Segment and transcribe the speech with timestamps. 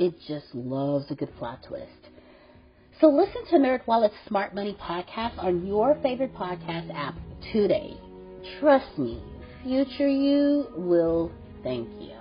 [0.00, 2.08] it just loves a good plot twist.
[3.00, 7.14] So listen to NerdWallet's Smart Money podcast on your favorite podcast app
[7.52, 7.98] today.
[8.58, 9.22] Trust me,
[9.62, 11.30] future you will
[11.62, 12.16] thank you.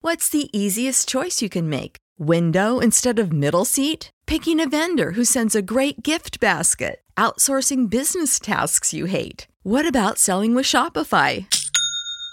[0.00, 1.96] What's the easiest choice you can make?
[2.18, 4.10] Window instead of middle seat?
[4.26, 7.00] Picking a vendor who sends a great gift basket?
[7.16, 9.46] Outsourcing business tasks you hate?
[9.62, 11.46] What about selling with Shopify?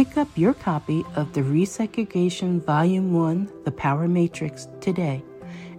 [0.00, 5.22] Pick up your copy of the Resegregation Volume 1 The Power Matrix today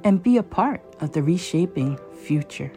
[0.03, 2.71] and be a part of the reshaping future.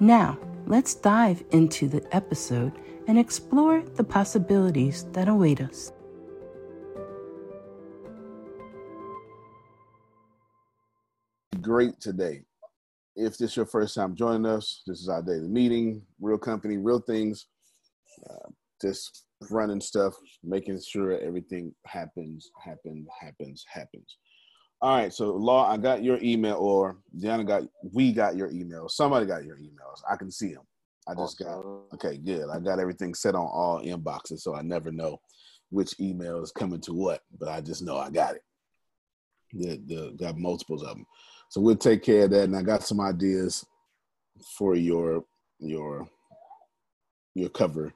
[0.00, 2.72] Now, let's dive into the episode
[3.06, 5.92] and explore the possibilities that await us.
[11.60, 12.40] Great today.
[13.16, 16.78] If this is your first time joining us, this is our daily meeting, real company,
[16.78, 17.48] real things.
[18.30, 18.48] Uh,
[18.80, 24.18] just running stuff, making sure everything happens, happens, happens, happens.
[24.80, 27.62] All right, so Law, I got your email, or Deanna got,
[27.92, 28.88] we got your email.
[28.88, 30.02] Somebody got your emails.
[30.10, 30.64] I can see them.
[31.08, 31.64] I just got,
[31.94, 32.48] okay, good.
[32.50, 35.20] I got everything set on all inboxes, so I never know
[35.70, 38.42] which email is coming to what, but I just know I got it.
[39.52, 41.06] The, the got multiples of them.
[41.48, 42.44] So we'll take care of that.
[42.44, 43.64] And I got some ideas
[44.56, 45.24] for your
[45.60, 46.08] your
[47.34, 47.92] your cover,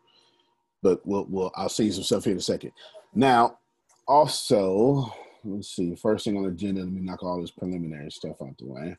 [0.82, 2.72] but we'll we'll I'll see some stuff here in a second.
[3.14, 3.58] Now,
[4.06, 5.12] also,
[5.44, 5.94] let's see.
[5.96, 8.96] First thing on the agenda, let me knock all this preliminary stuff out the way.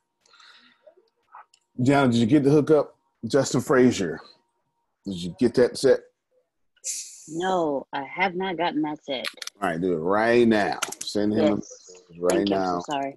[1.81, 2.96] John, did you get the hookup?
[3.26, 4.20] Justin Frazier.
[5.06, 6.00] Did you get that set?
[7.30, 9.26] No, I have not gotten that set.
[9.62, 10.80] All right, do it right now.
[11.02, 12.02] Send him Yes.
[12.20, 12.56] right Thank you.
[12.56, 12.80] I'm now.
[12.80, 13.16] so sorry.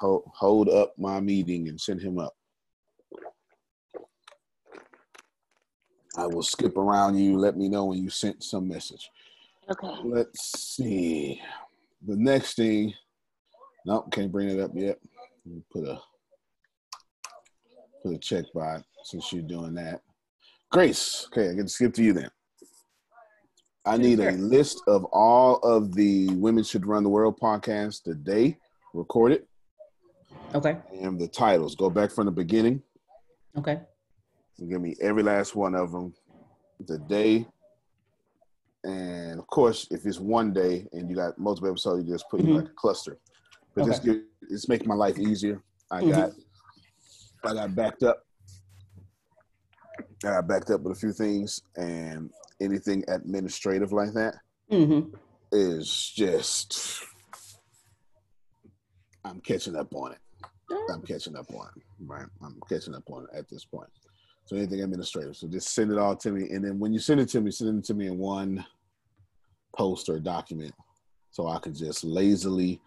[0.00, 2.34] Hold, hold up my meeting and send him up.
[6.18, 7.38] I will skip around you.
[7.38, 9.08] Let me know when you sent some message.
[9.70, 9.94] Okay.
[10.04, 11.40] Let's see.
[12.06, 12.92] The next thing.
[13.86, 14.98] Nope, can't bring it up yet.
[15.46, 15.98] Let me Put a
[18.02, 20.02] put a check by since you're doing that.
[20.70, 22.30] Grace, okay, I get to skip to you then.
[23.86, 28.58] I need a list of all of the Women Should Run the World podcast today
[28.92, 29.44] recorded
[30.54, 30.76] Okay.
[30.92, 31.74] and the titles.
[31.74, 32.82] Go back from the beginning
[33.56, 33.80] Okay.
[34.66, 36.14] Give me every last one of them,
[36.86, 37.46] the day,
[38.84, 42.40] and of course, if it's one day and you got multiple episodes, you just put
[42.40, 42.54] Mhm.
[42.56, 43.18] like a cluster.
[43.74, 44.14] But this Okay.
[44.14, 45.62] give, it's making my life easier.
[45.90, 46.08] I Mhm.
[46.08, 46.32] got
[47.44, 48.26] I got backed up.
[50.24, 54.40] I got backed up with a few things, and anything administrative like that
[54.70, 55.14] Mm-hmm.
[55.52, 57.04] is just
[59.24, 60.18] I'm catching up on it.
[60.90, 61.82] I'm catching up on it.
[62.00, 62.26] Right.
[62.40, 63.90] I'm catching up on it at this point.
[64.48, 65.36] So anything administrative.
[65.36, 66.48] So just send it all to me.
[66.48, 68.64] And then when you send it to me, send it to me in one
[69.76, 70.72] post or document
[71.30, 72.80] so I could just lazily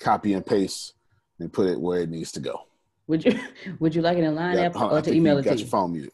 [0.00, 0.94] copy and paste
[1.38, 2.62] and put it where it needs to go.
[3.08, 3.38] Would you
[3.78, 5.42] Would you like it in line Yeah, app on, I or to email you it
[5.42, 5.64] to got you?
[5.64, 6.12] your phone muted.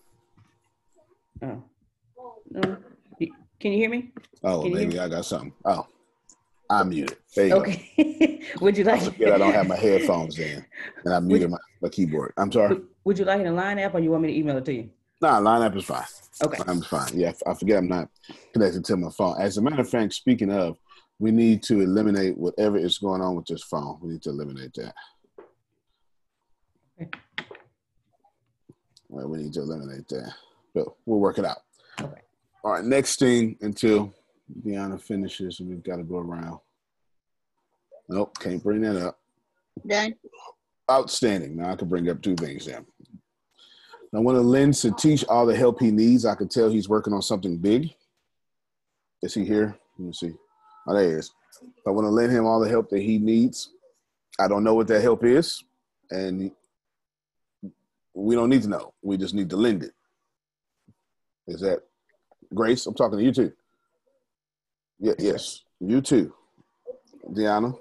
[1.45, 1.63] Oh.
[2.51, 2.77] No.
[3.61, 4.13] Can you hear me?
[4.43, 5.53] Oh, Can you I got something.
[5.65, 5.87] Oh,
[6.69, 7.19] I'm muted.
[7.37, 7.61] There you go.
[7.61, 8.43] Okay.
[8.61, 9.03] would you I like?
[9.03, 10.65] forget I don't have my headphones in
[11.05, 12.33] and I muted my, my keyboard.
[12.37, 12.81] I'm sorry.
[13.09, 14.67] Would, would you like it in line app or you want me to email it
[14.67, 14.91] to you?
[15.23, 16.05] Nah, lineup is fine.
[16.45, 16.63] Okay.
[16.67, 17.19] I'm fine.
[17.19, 18.11] Yeah, I forget I'm not
[18.53, 19.41] connected to my phone.
[19.41, 20.77] As a matter of fact, speaking of,
[21.19, 23.99] we need to eliminate whatever is going on with this phone.
[24.03, 24.95] We need to eliminate that.
[27.01, 27.19] Okay.
[29.09, 30.35] Well, we need to eliminate that.
[30.75, 31.63] But we'll work it out.
[31.99, 32.21] Okay.
[32.63, 34.13] All right, next thing until
[34.67, 36.59] Deanna finishes, and we've got to go around.
[38.11, 39.19] Nope, can't bring that up.
[39.87, 40.15] Done.
[40.91, 41.57] Outstanding.
[41.57, 42.85] Now I can bring up two things then.
[44.15, 46.25] I want to lend Satish all the help he needs.
[46.25, 47.95] I can tell he's working on something big.
[49.23, 49.77] Is he here?
[49.99, 50.33] Let me see.
[50.87, 51.33] Oh, there he is.
[51.87, 53.71] I want to lend him all the help that he needs.
[54.39, 55.63] I don't know what that help is,
[56.11, 56.51] and
[58.15, 58.95] we don't need to know.
[59.03, 59.93] We just need to lend it.
[61.47, 61.81] Is that
[62.55, 62.87] Grace?
[62.87, 63.53] I'm talking to you too.
[65.01, 66.33] Yeah, yes, you too,
[67.31, 67.77] Deanna.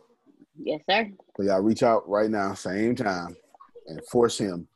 [0.59, 1.11] Yes, sir.
[1.35, 3.37] So y'all reach out right now, same time,
[3.87, 4.67] and force him,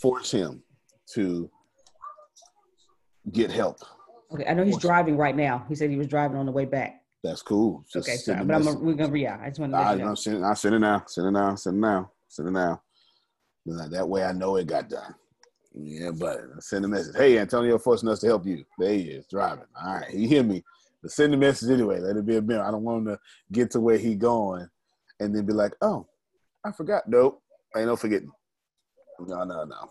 [0.00, 0.62] force him
[1.14, 1.50] to
[3.32, 3.78] get help.
[4.32, 4.46] Okay.
[4.46, 5.64] I know he's driving right now.
[5.68, 7.02] He said he was driving on the way back.
[7.24, 7.84] That's cool.
[7.92, 8.16] Just okay.
[8.16, 8.80] So, send a but I'm message.
[8.80, 9.38] we're gonna yeah.
[9.42, 10.08] I just want to I, you know.
[10.10, 11.02] am sending, I send it now.
[11.06, 11.54] Send it now.
[11.56, 12.12] Send it now.
[12.28, 12.82] Send it now.
[13.90, 15.14] That way I know it got done.
[15.74, 17.16] Yeah, but send a message.
[17.16, 18.64] Hey, Antonio forcing us to help you.
[18.78, 19.66] There he is, driving.
[19.80, 20.64] All right, he hear me.
[21.02, 22.00] But send a message anyway.
[22.00, 22.64] Let it be a minute.
[22.64, 23.18] I don't want him to
[23.52, 24.66] get to where he going
[25.20, 26.06] and then be like, oh,
[26.64, 27.04] I forgot.
[27.06, 27.42] Nope.
[27.76, 28.30] Ain't no forgetting.
[29.20, 29.90] No, no, no.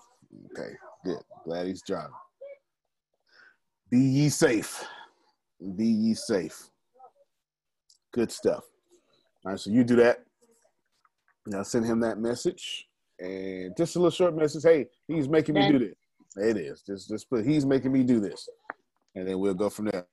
[0.52, 1.20] Okay, good.
[1.44, 2.12] Glad he's driving.
[3.90, 4.84] Be ye safe.
[5.76, 6.70] Be ye safe.
[8.14, 8.64] Good stuff.
[9.46, 10.24] All right, so you do that.
[11.46, 12.88] Now send him that message
[13.20, 14.64] and just a little short message.
[14.64, 15.96] Hey, he's making me do this.
[16.36, 16.82] It is.
[16.82, 18.48] Just just put he's making me do this.
[19.16, 20.06] And then we'll go from there.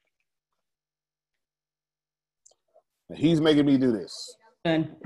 [3.15, 4.37] He's making me do this.
[4.65, 4.97] Done.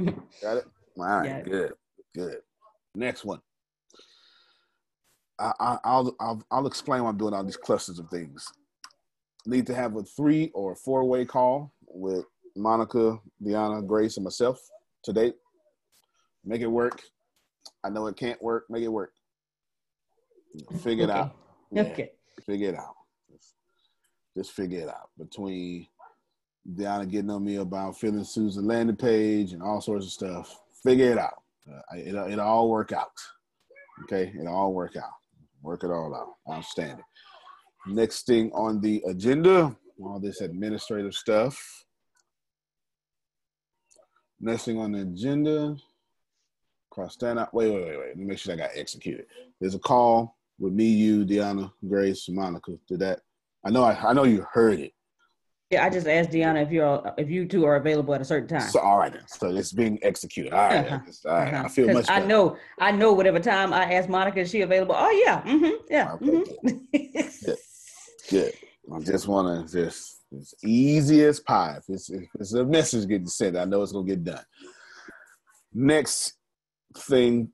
[0.43, 0.67] Got it?
[0.99, 1.45] All right, it.
[1.45, 1.73] good,
[2.15, 2.39] good.
[2.95, 3.41] Next one.
[5.39, 8.47] I, I, I'll, I'll I'll explain why I'm doing all these clusters of things.
[9.47, 12.25] Need to have a three or four way call with
[12.57, 14.61] Monica, Deanna, Grace, and myself
[15.03, 15.33] today.
[16.45, 17.01] Make it work.
[17.85, 18.65] I know it can't work.
[18.69, 19.13] Make it work.
[20.81, 21.19] Figure it Okay.
[21.21, 21.37] out.
[21.71, 22.11] Yeah, Okay.
[22.45, 22.95] Figure it out.
[23.31, 23.55] Just,
[24.37, 25.11] just figure it out.
[25.19, 25.87] Between
[26.75, 30.59] Deanna getting on me about Phil and Susan landing page and all sorts of stuff.
[30.83, 31.43] Figure it out.
[31.71, 33.13] Uh, it'll, it'll all work out.
[34.05, 35.11] Okay, it'll all work out.
[35.63, 36.55] Work it all out.
[36.55, 37.05] Outstanding.
[37.87, 41.85] Next thing on the agenda all this administrative stuff.
[44.41, 45.77] Next thing on the agenda,
[46.91, 47.53] cross that out.
[47.53, 48.09] Wait, wait, wait, wait.
[48.09, 49.27] Let me make sure that got executed.
[49.61, 52.73] There's a call with me, you, Deanna, Grace, Monica.
[52.89, 53.21] Did that?
[53.65, 53.83] I know.
[53.83, 54.93] I, I know you heard it.
[55.71, 58.49] Yeah, I just asked Deanna if you're if you two are available at a certain
[58.49, 58.69] time.
[58.71, 59.23] So all right, then.
[59.27, 60.55] so it's being executed.
[60.55, 60.99] All right, Uh-huh.
[61.29, 61.55] all right.
[61.55, 61.65] Uh-huh.
[61.67, 62.07] I feel much.
[62.07, 62.25] Better.
[62.25, 63.13] I know, I know.
[63.13, 64.95] Whatever time I ask Monica, is she available?
[64.97, 66.13] Oh yeah, mm-hmm, yeah.
[66.15, 67.57] Okay, mhm.
[68.31, 68.53] Good.
[68.95, 71.77] I just want to just as easy as pie.
[71.79, 74.45] If it's, if it's a message getting sent, I know it's gonna get done.
[75.75, 76.33] Next
[76.97, 77.51] thing,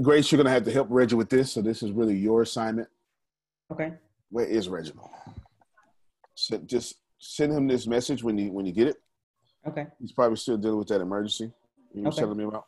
[0.00, 1.52] Grace, you're gonna have to help Reggie with this.
[1.52, 2.88] So this is really your assignment.
[3.72, 3.92] okay.
[4.30, 5.10] Where is Reginald?
[6.42, 8.96] So just send him this message when you when you get it.
[9.66, 9.86] Okay.
[10.00, 11.52] He's probably still dealing with that emergency
[11.94, 12.18] you were Okay.
[12.22, 12.64] telling me about.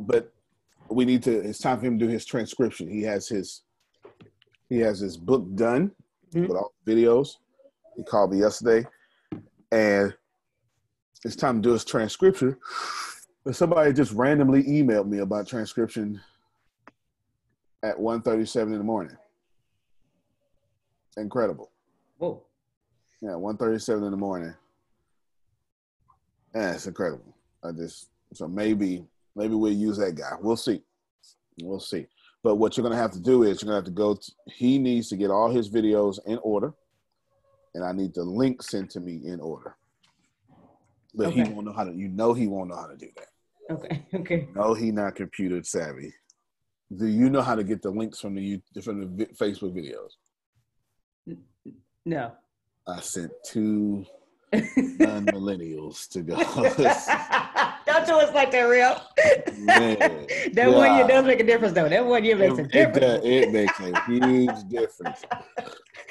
[0.00, 0.32] But
[0.90, 1.30] we need to.
[1.30, 2.88] It's time for him to do his transcription.
[2.88, 3.62] He has his
[4.68, 5.92] he has his book done
[6.32, 6.48] Mhm.
[6.48, 7.36] with all the videos.
[7.96, 8.84] He called me yesterday,
[9.70, 10.16] and
[11.24, 12.56] it's time to do his transcription.
[13.44, 16.20] But somebody just randomly emailed me about transcription
[17.84, 19.16] at 1.37 in the morning.
[21.16, 21.70] Incredible.
[22.18, 22.42] Whoa.
[23.20, 24.54] Yeah, one thirty-seven in the morning.
[26.54, 27.34] Yeah, it's incredible.
[27.64, 29.04] I just so maybe
[29.36, 30.32] maybe we'll use that guy.
[30.40, 30.82] We'll see.
[31.62, 32.06] We'll see.
[32.42, 34.14] But what you're gonna have to do is you're gonna have to go.
[34.14, 36.74] To, he needs to get all his videos in order,
[37.74, 39.76] and I need the link sent to me in order.
[41.14, 41.92] But he won't know how to.
[41.92, 43.74] You know he won't know how to do that.
[43.74, 44.06] Okay.
[44.14, 44.48] Okay.
[44.54, 46.12] No, he not computer savvy.
[46.94, 50.10] Do you know how to get the links from the you from the Facebook videos?
[52.04, 52.32] No.
[52.86, 54.04] I sent two
[54.52, 56.36] non-millennials to go.
[57.86, 59.00] Don't do us like that, real.
[59.58, 59.98] Man,
[60.54, 61.88] that one year does make a difference, though.
[61.88, 62.98] That one year makes a it, it, difference.
[63.00, 65.22] does- it makes a huge difference.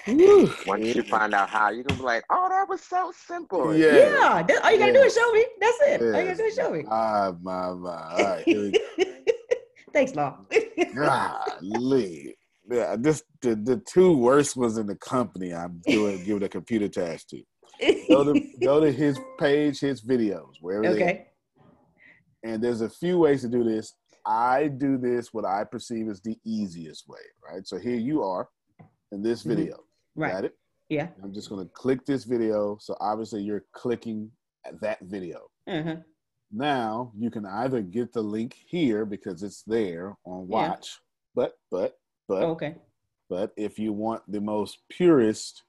[0.06, 0.52] Whew.
[0.66, 3.94] Once you find out how, you can be like, "Oh, that was so simple." Yeah.
[3.96, 5.46] Yeah, that, all you gotta do is show me.
[5.60, 6.02] That's it.
[6.02, 6.84] All you gotta do is show me.
[6.90, 8.12] Ah, my, my.
[8.14, 9.04] All right, here we go.
[9.94, 10.38] Thanks, Law.
[10.96, 12.31] Golly.
[12.72, 15.54] Yeah, this the, the two worst ones in the company.
[15.54, 17.44] I'm doing giving a computer task to.
[18.10, 21.28] Go to go to his page, his videos, wherever they okay.
[22.44, 23.94] And there's a few ways to do this.
[24.26, 27.68] I do this what I perceive as the easiest way, right?
[27.68, 28.48] So here you are
[29.12, 29.48] in this Mhm.
[29.48, 29.84] video.
[30.16, 30.32] Right.
[30.32, 30.56] Got it?
[30.90, 31.10] Yeah.
[31.24, 32.78] I'm just going to click this video.
[32.80, 34.32] So obviously you're clicking
[34.66, 35.48] at that video.
[35.68, 35.98] Uh-huh.
[36.52, 40.70] Now you can either get the link here because it's there on Yeah.
[40.70, 41.00] watch,
[41.36, 41.98] but but
[42.32, 42.76] but okay.
[43.30, 45.64] but if you want the most purest,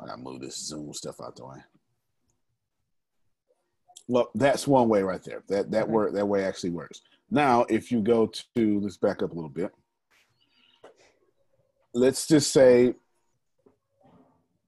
[0.00, 1.58] I gotta move this Zoom stuff out the way.
[4.08, 5.42] Look, that's one way right there.
[5.48, 5.92] That that Okay.
[5.92, 7.02] work that way actually works.
[7.30, 8.26] Now, if you go
[8.56, 9.70] to let's back up a little bit.
[11.92, 12.94] Let's just say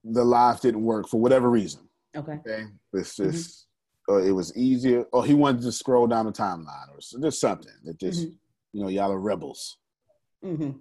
[0.03, 1.89] the live didn't work for whatever reason.
[2.15, 2.33] Okay.
[2.33, 3.65] Okay, it's just
[4.07, 7.71] or it was easier, or he wanted to scroll down the timeline, or just something
[7.85, 8.37] that just Mhm.
[8.73, 9.77] you know y'all are rebels.
[10.43, 10.71] Hmm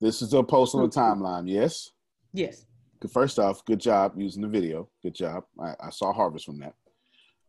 [0.00, 1.44] This is a post on the timeline.
[1.48, 1.90] Yes.
[2.32, 2.66] Yes.
[3.12, 4.88] First off, good job using the video.
[5.02, 5.44] Good job.
[5.60, 6.74] I, I saw harvest from that.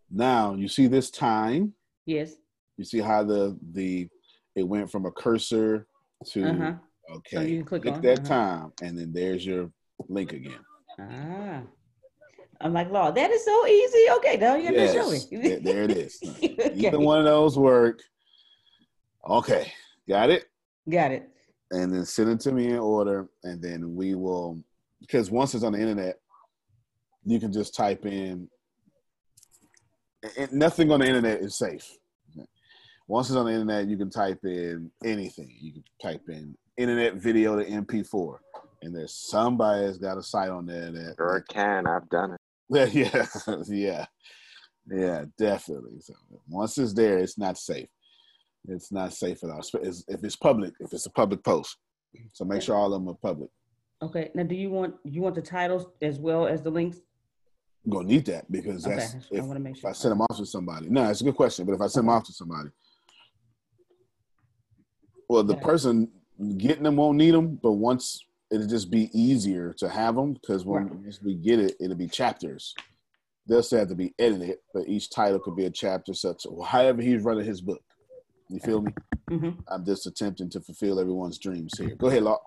[0.09, 1.73] Now you see this time.
[2.05, 2.35] Yes.
[2.77, 4.07] You see how the the
[4.55, 5.87] it went from a cursor
[6.27, 6.73] to Uh-huh.
[7.17, 7.35] okay.
[7.37, 8.27] So you can click on, that uh-huh.
[8.27, 9.71] time, and then there's your
[10.09, 10.59] link again.
[10.99, 11.61] Ah.
[12.59, 14.05] I'm like, Law, that is so easy.
[14.17, 15.47] Okay, now you Yes, show me.
[15.47, 16.19] there, there it is.
[16.43, 16.71] okay.
[16.73, 18.01] Either one of those work.
[19.27, 19.71] Okay,
[20.09, 20.46] got it.
[20.89, 21.29] Got it.
[21.71, 24.63] And then send it to me in order, and then we will.
[25.01, 26.19] Because once it's on the internet,
[27.25, 28.47] you can just type in.
[30.37, 31.97] and nothing on the internet is safe.
[33.07, 35.49] Once it's on the internet, you can type in anything.
[35.61, 38.37] You can type in internet video to MP4,
[38.81, 41.87] and there's somebody that's got a site on there that Sure can.
[41.87, 42.39] I've done it.
[42.93, 43.25] yeah,
[43.67, 44.05] yeah,
[44.89, 45.99] yeah, definitely.
[46.01, 46.13] So
[46.49, 47.87] once it's there, it's not safe.
[48.67, 49.59] It's not safe at all.
[49.59, 51.77] It's- If it's public, if it's a public post,
[52.33, 53.49] so make sure all of them are public.
[54.01, 54.31] Okay.
[54.35, 56.99] Now do you want you want the titles as well as the links?
[57.85, 58.95] I'm gonna need that because Okay.
[58.95, 59.89] that's I if, want to make if sure.
[59.89, 60.89] I send them off to somebody.
[60.89, 61.65] No, it's a good question.
[61.65, 62.69] But if I send them off to somebody,
[65.29, 66.11] well, the person
[66.57, 67.55] getting them won't need them.
[67.55, 70.95] But once it'll just be easier to have them because when Right.
[70.95, 72.73] once we get it, it'll be chapters.
[73.47, 77.01] They'll still have to be edited, but each title could be a chapter, such however
[77.01, 77.81] he's running his book.
[78.49, 78.93] You feel me?
[79.29, 81.95] hmm I'm just attempting to fulfill everyone's dreams here.
[81.95, 82.39] Go ahead, Law.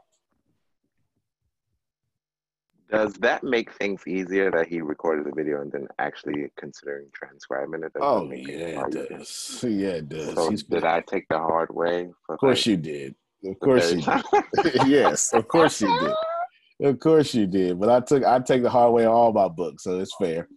[2.91, 7.85] Does that make things easier that he recorded the video and then actually considering transcribing
[7.85, 7.93] it?
[8.01, 9.65] Oh yeah, it it does.
[9.65, 10.35] Yeah, it does.
[10.35, 12.09] So He's did I take the hard way?
[12.27, 13.15] For Of course like you did.
[13.45, 14.87] Of course you did.
[14.87, 16.89] yes, of course you did.
[16.89, 19.49] of course you did, but I took I take the hard way on all my
[19.49, 20.49] books, so it's fair.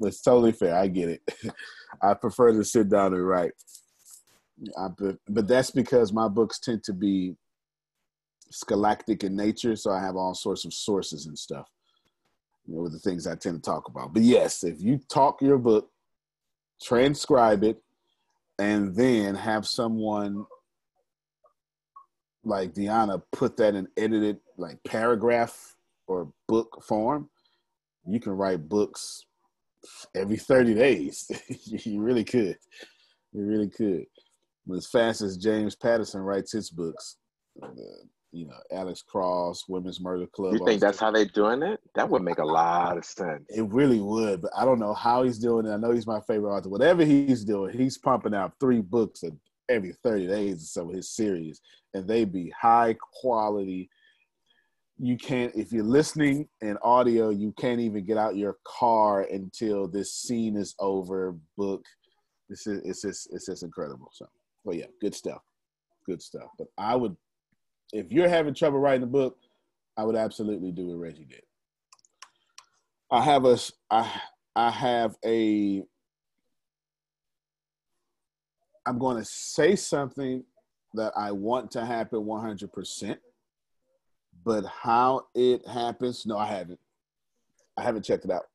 [0.00, 0.76] It's totally fair.
[0.76, 1.22] I get it.
[2.02, 3.52] I prefer to sit down and write.
[4.78, 4.88] I,
[5.28, 7.36] but that's because my books tend to be
[8.50, 11.68] scholastic in nature, so I have all sorts of sources and stuff.
[12.66, 14.12] You know, with the things I tend to talk about.
[14.12, 15.90] But yes, if you talk your book,
[16.82, 17.82] transcribe it,
[18.58, 20.44] and then have someone
[22.44, 25.76] like Deanna put that in edited like paragraph
[26.06, 27.28] or book form,
[28.06, 29.24] you can write books
[30.14, 31.30] every 30 days.
[31.64, 32.58] you really could.
[33.32, 34.06] You really could.
[34.74, 37.16] As fast as James Patterson writes his books,
[37.62, 37.68] uh,
[38.32, 40.54] you know, Alex Cross, Women's Murder Club.
[40.54, 41.80] You think that's how they're doing it?
[41.94, 43.44] That would make a lot of sense.
[43.48, 45.72] It really would, but I don't know how he's doing it.
[45.72, 46.68] I know he's my favorite author.
[46.68, 49.24] Whatever he's doing, he's pumping out three books
[49.68, 51.60] every 30 days or of his series,
[51.94, 53.90] and they be high quality.
[54.98, 59.88] You can't, if you're listening in audio, you can't even get out your car until
[59.88, 61.34] this scene is over.
[61.56, 61.84] Book,
[62.48, 64.10] this is it's just it's just incredible.
[64.12, 64.28] So,
[64.64, 65.42] well, yeah, good stuff,
[66.06, 66.50] good stuff.
[66.58, 67.16] But I would
[67.92, 69.36] if you're having trouble writing a book,
[69.96, 71.42] I would absolutely do what Reggie did.
[73.10, 73.58] I have a
[73.90, 74.20] I
[74.54, 75.82] I have a
[78.86, 80.44] I'm going to say something
[80.94, 83.16] that I want to happen 100%,
[84.44, 86.80] but how it happens, no, I haven't.
[87.76, 88.46] I haven't checked it out.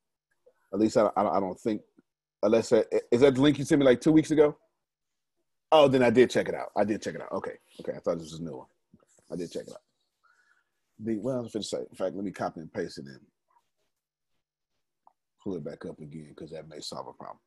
[0.74, 1.82] At least I, I, I don't think,
[2.44, 4.58] unless I, is that the link you sent me like two weeks ago?
[5.78, 6.72] Oh, then I did check it out.
[6.78, 7.34] I did check it out.
[7.34, 7.98] Okay, okay.
[7.98, 8.68] I thought this was a new one.
[9.30, 9.82] I did check it out.
[11.00, 11.80] The well, I was going to say.
[11.80, 13.20] In fact, let me copy and paste it in.
[15.44, 17.40] Pull it back up again because that may solve a problem.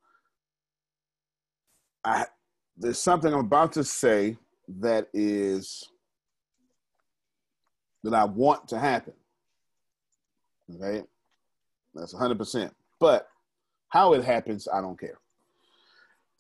[2.05, 2.27] I
[2.77, 4.37] there's something I'm about to say
[4.81, 5.89] that is
[8.05, 9.15] that I want to happen.
[10.75, 11.03] Okay,
[11.95, 12.37] that's 100.
[12.37, 13.27] percent But
[13.89, 15.19] how it happens, I don't care.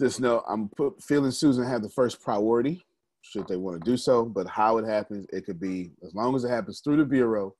[0.00, 2.84] Just know I'm put, and Susan have the first priority
[3.22, 4.24] should they want to do so.
[4.24, 7.54] But how it happens, it could be as long as it happens through the bureau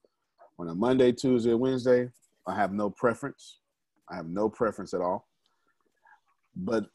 [0.59, 2.09] on a Monday, Tuesday, Wednesday.
[2.46, 3.59] I have no preference.
[4.11, 5.29] I have no preference at all.
[6.57, 6.87] But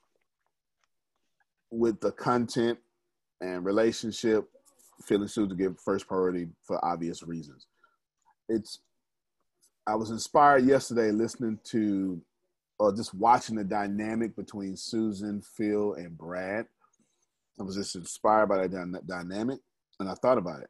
[1.70, 2.80] with the content
[3.42, 4.50] and relationship,
[5.04, 7.68] feeling to give first priority for obvious reasons.
[8.48, 8.80] It's
[9.86, 12.22] I was inspired yesterday listening to
[12.84, 16.66] or just watching the dynamic between Susan, Phil, and Brad
[17.60, 19.60] I was just inspired by that dynamic,
[20.00, 20.70] and I thought about it.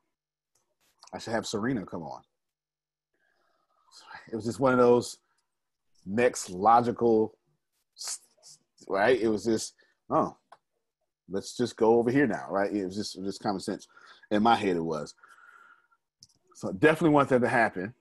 [1.13, 2.21] I should have Serena come on.
[4.31, 5.17] It was just one of those
[6.05, 7.37] next logical,
[8.87, 9.19] right?
[9.19, 9.75] It was just,
[10.09, 10.35] oh,
[11.29, 12.71] let's just go over here now, right?
[12.71, 13.87] It was just just common sense.
[14.31, 15.13] In my head, it was.
[16.55, 17.93] So definitely want that to happen.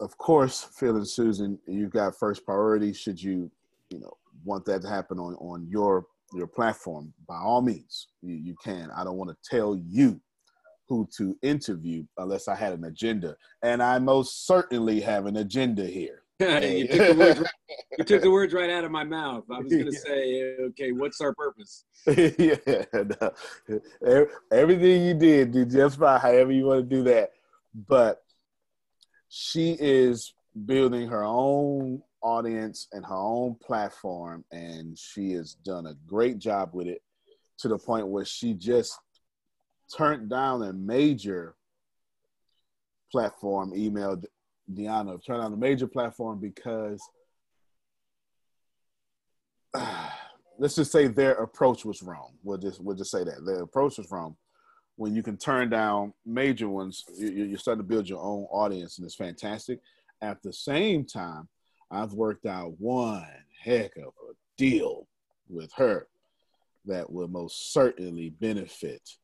[0.00, 2.92] Of course, Phil and Susan, you've got first priority.
[2.92, 3.50] Should you,
[3.90, 4.12] you know,
[4.44, 8.90] want that to happen on on your your platform, by all means, you, you can.
[8.94, 10.20] I don't want to tell you
[10.88, 15.84] who to interview unless I had an agenda, and I most certainly have an agenda
[15.84, 16.22] here.
[16.40, 17.38] you, took right,
[17.98, 19.44] you, took the words right, out of my mouth.
[19.50, 21.84] I was going to say, okay, what's our purpose?
[22.06, 24.26] yeah, no.
[24.52, 26.20] everything you did, do just fine.
[26.20, 27.30] However you want to do that,
[27.74, 28.22] but
[29.28, 30.32] she is
[30.64, 36.70] building her own audience and her own platform, and she has done a great job
[36.72, 37.02] with it
[37.58, 38.98] to the point where she just
[39.96, 41.54] turned down a major
[43.10, 44.24] platform, emailed
[44.72, 47.00] Deanna, turned down a major platform because
[50.58, 52.34] let's just say their approach was wrong.
[52.42, 54.36] We'll just we'll just say that their approach was wrong.
[54.96, 59.06] When you can turn down major ones, you're starting to build your own audience, and
[59.06, 59.78] it's fantastic.
[60.20, 61.48] At the same time,
[61.90, 63.26] I've worked out one
[63.62, 65.06] heck of a deal
[65.48, 66.06] with her
[66.86, 69.16] that will most certainly benefit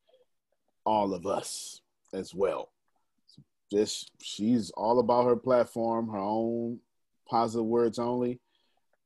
[0.84, 1.80] all of us
[2.12, 2.70] as well.
[3.70, 6.78] Just she's all about her platform, her own
[7.28, 8.40] positive words only,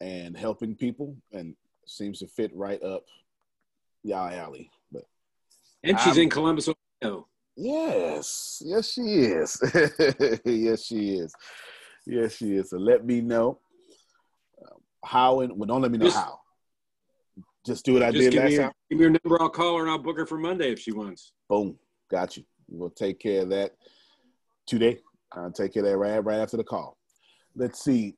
[0.01, 1.55] and helping people, and
[1.87, 3.05] seems to fit right up
[4.03, 4.71] y'all alley.
[4.93, 5.05] But
[5.85, 6.69] and she's I'm, in Columbus,
[7.03, 7.27] Ohio.
[7.57, 9.61] Yes, yes, she is.
[10.45, 11.35] yes, she is.
[12.09, 12.71] Yes, she is.
[12.71, 13.61] So let me know
[14.65, 16.41] um, how and well, don't let me know just, how.
[17.67, 18.73] Just do what I did last time.
[18.89, 19.43] Give me your number.
[19.43, 21.33] I'll call her and I'll book her for Monday if she wants.
[21.51, 21.79] Boom,
[22.11, 22.45] got you.
[22.67, 23.73] We'll take care of that
[24.67, 24.99] today.
[25.33, 26.97] I'll take care of that right right after the call.
[27.55, 28.17] Let's see.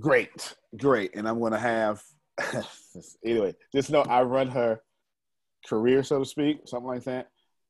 [0.00, 2.00] Great, great, and I'm gonna have
[3.24, 3.54] anyway.
[3.74, 4.80] Just know I run her
[5.66, 7.28] career, so to speak, something like that.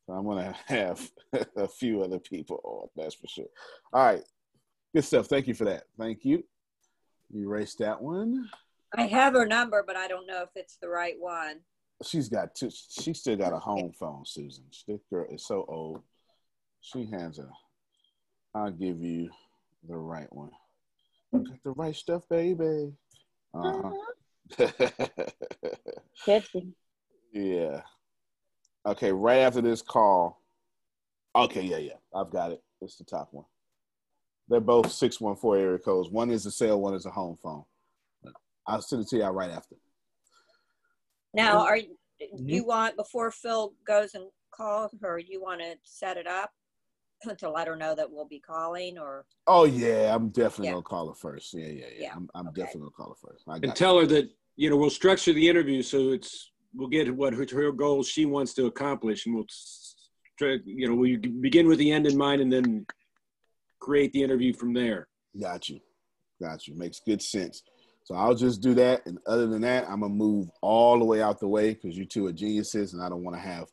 [0.09, 1.11] So I'm gonna have
[1.57, 2.89] a few other people on.
[2.97, 3.45] That's for sure.
[3.93, 4.25] All right,
[4.95, 5.27] good stuff.
[5.27, 5.85] Thank you for that.
[5.99, 6.43] Thank you.
[7.31, 8.49] You erase that one.
[8.97, 11.61] I have her number, but I don't know if it's the right one.
[12.03, 12.71] She's got two.
[12.71, 14.65] She still got a home phone, Susan.
[14.87, 16.01] This girl is so old.
[16.81, 17.49] She has a.
[18.55, 19.29] I'll give you
[19.87, 20.53] the right one.
[21.33, 22.95] You got the right stuff, baby.
[23.53, 24.69] Uh huh.
[26.27, 26.73] Pepsi.
[27.35, 27.83] yeah.
[28.89, 30.41] Okay, right after this call.
[31.37, 31.93] Okay, yeah, yeah.
[32.15, 32.63] I've got it.
[32.81, 33.45] It's the top one.
[34.49, 36.09] They're both 614 area codes.
[36.09, 37.65] One is a cell, one is a home phone.
[38.67, 39.77] I'll send it to you right after.
[41.35, 42.49] Now, are you, mm-hmm.
[42.49, 45.19] you want before Phil goes and calls her?
[45.19, 46.51] You want to set it up
[47.39, 50.73] to let her know that we'll be calling, or Oh yeah, I'm definitely Yeah.
[50.73, 51.53] gonna call her first.
[51.53, 52.03] Yeah, yeah, yeah.
[52.05, 52.63] Yeah, I'm, I'm okay.
[52.63, 53.45] definitely gonna call her first.
[53.47, 56.89] I and got tell her that you know we'll structure the interview so it's we'll
[56.89, 59.47] get what her, her goals she wants to accomplish, and we'll
[60.39, 62.87] try, you know we begin with the end in mind, and then
[63.81, 65.09] create the interview from there.
[65.41, 65.81] Got you.
[66.41, 66.75] Got you.
[66.77, 67.63] Makes good sense.
[68.05, 69.05] So I'll just do that.
[69.07, 72.07] And other than that, I'm gonna move all the way out the way because you
[72.07, 73.69] two are geniuses and I don't want to have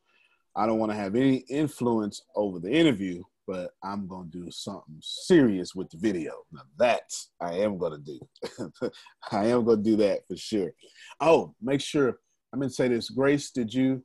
[0.57, 4.99] I don't want to have any influence over the interview, but I'm gonna do something
[5.01, 6.33] serious with the video.
[6.51, 8.19] Now that I am gonna do.
[9.31, 10.71] I am gonna do that for sure.
[11.19, 12.19] Oh, make sure
[12.55, 13.09] I'm gonna say this.
[13.09, 14.01] Grace, did you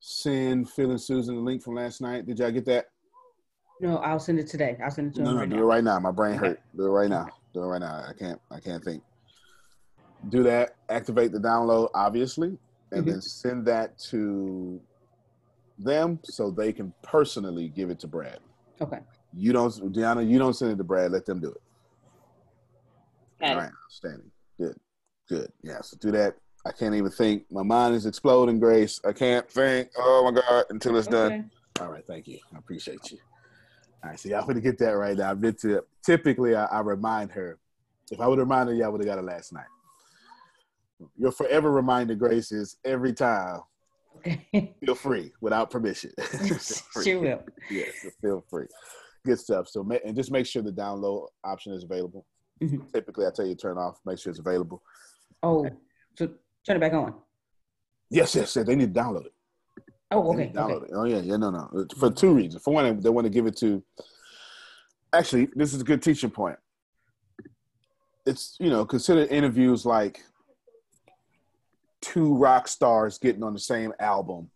[0.00, 2.24] send Phil and Susan the link from last night?
[2.24, 2.86] Did y'all get that?
[3.78, 4.78] No, I'll send it today.
[4.82, 5.62] I'll send it to No, him no, right do now.
[5.62, 5.98] it right now.
[6.00, 6.46] My brain Okay.
[6.46, 6.60] hurt.
[6.74, 7.28] Do it right now.
[7.52, 8.06] Do it right now.
[8.08, 8.40] I can't.
[8.50, 9.02] I can't think.
[10.30, 10.76] Do that.
[10.88, 12.58] Activate the download, obviously,
[12.90, 13.10] and Mhm.
[13.10, 14.80] then send that to
[15.76, 18.38] them so they can personally give it to Brad.
[18.80, 19.00] Okay.
[19.34, 20.26] You don't, Deanna.
[20.26, 21.12] You don't send it to Brad.
[21.12, 21.62] Let them do it.
[23.40, 23.72] Got All right.
[23.84, 24.30] Outstanding.
[24.58, 24.80] Good.
[25.28, 25.52] Good.
[25.62, 25.82] Yeah.
[25.82, 26.36] So do that.
[26.64, 27.44] I can't even think.
[27.50, 29.00] My mind is exploding, Grace.
[29.04, 29.88] I can't think.
[29.96, 30.64] Oh my God!
[30.70, 31.32] Until it's done.
[31.32, 31.44] Okay.
[31.80, 32.38] All right, thank you.
[32.54, 33.18] I appreciate you.
[34.04, 35.30] All right, so y'all going to get that right now.
[35.30, 37.58] I've been to typically I, I remind her.
[38.10, 39.64] If I would have reminded you, I would have got it last night.
[41.16, 43.60] Your forever reminder, Grace, is every time
[44.18, 44.76] Okay.
[44.84, 46.12] feel free without permission.
[46.18, 47.04] Free.
[47.04, 47.44] Sure will.
[47.70, 48.66] Yes, feel free.
[49.24, 49.68] Good stuff.
[49.68, 52.26] So and just make sure the download option is available.
[52.60, 52.92] Mhm.
[52.92, 53.98] Typically, I tell you turn off.
[54.04, 54.82] Make sure it's available.
[55.42, 55.68] Oh,
[56.16, 56.28] so
[56.66, 57.14] turn it back on.
[58.10, 58.66] Yes, yes, yes.
[58.66, 59.32] They need to download it.
[60.10, 60.52] Oh, okay.
[60.54, 60.84] download okay.
[60.86, 60.90] it.
[60.94, 61.86] Oh yeah, yeah, no, no.
[61.98, 62.62] For two reasons.
[62.62, 63.82] For one, they want to give it to.
[65.14, 66.58] Actually, this is a good teaching point.
[68.26, 70.22] It's you know consider interviews like
[72.00, 74.50] two rock stars getting on the same album.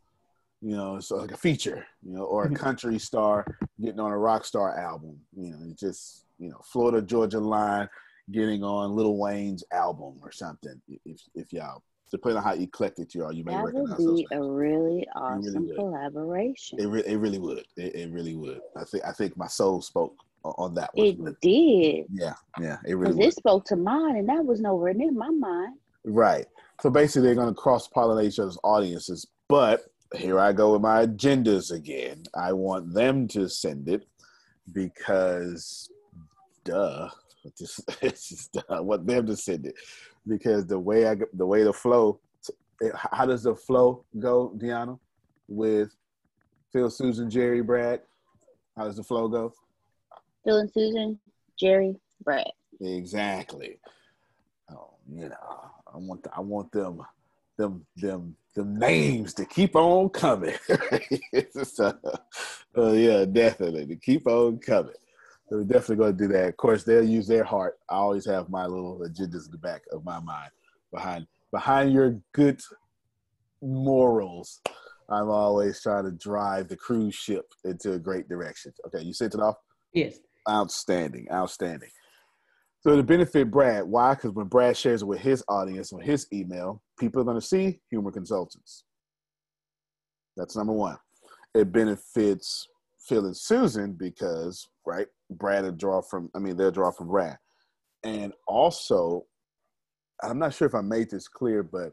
[0.60, 1.86] You know, it's like a feature.
[2.02, 2.56] You know, or a Mhm.
[2.56, 3.46] country star
[3.80, 5.20] getting on a rock star album.
[5.36, 7.88] You know, it's just you know Florida Georgia Line
[8.30, 10.80] getting on Lil Wayne's album or something.
[11.04, 14.06] If if y'all depending on how eclectic you are, you may That That would recognize
[14.06, 14.20] those.
[14.20, 15.76] be a really really awesome would.
[15.76, 16.80] collaboration.
[16.80, 17.58] It, re- it really would.
[17.76, 18.60] It, it really would.
[18.76, 21.06] I think I think my soul spoke on that one.
[21.06, 22.06] It did.
[22.12, 23.26] yeah, yeah, it really would.
[23.26, 25.76] it spoke to mine, and that was nowhere near my mind.
[26.04, 26.46] Right.
[26.80, 29.26] So basically, they're going to cross pollinate each other's audiences.
[29.48, 32.22] But here I go with my agendas again.
[32.34, 34.06] I want them to send it
[34.72, 35.90] because,
[36.64, 37.08] duh,
[37.58, 38.56] just, it's just.
[38.70, 39.74] I want them to send it
[40.26, 42.20] because the way I the way the flow.
[42.94, 44.98] How does the flow go, Deanna?
[45.48, 45.94] With
[46.72, 48.02] Phil, Susan, Jerry, Brad.
[48.76, 49.52] How does the flow go?
[50.44, 51.18] Phil and Susan,
[51.58, 52.50] Jerry, Brad.
[52.80, 53.78] Exactly.
[54.70, 57.00] Oh, you know, I want the, I want them
[57.56, 60.54] them them them names to keep on coming.
[61.62, 61.98] so,
[62.76, 64.92] uh, yeah, definitely to keep on coming.
[65.48, 66.48] So we're definitely going to do that.
[66.48, 67.74] Of course, they'll use their heart.
[67.88, 70.50] I always have my little agendas in the back of my mind
[70.92, 72.60] behind behind your good
[73.62, 74.60] morals.
[75.08, 78.72] I'm always trying to drive the cruise ship into a great direction.
[78.88, 79.56] Okay, you sent it off.
[79.92, 80.18] Yes.
[80.48, 81.90] Outstanding, outstanding.
[82.80, 84.14] So to benefit Brad, why?
[84.14, 87.46] Because when Brad shares it with his audience on his email, people are going to
[87.46, 88.84] see humor consultants.
[90.36, 90.96] That's number one.
[91.54, 92.68] It benefits
[93.00, 97.38] Phil and Susan because, right, Brad will draw from, I mean, they'll draw from Brad.
[98.04, 99.26] And also,
[100.22, 101.92] I'm not sure if I made this clear, but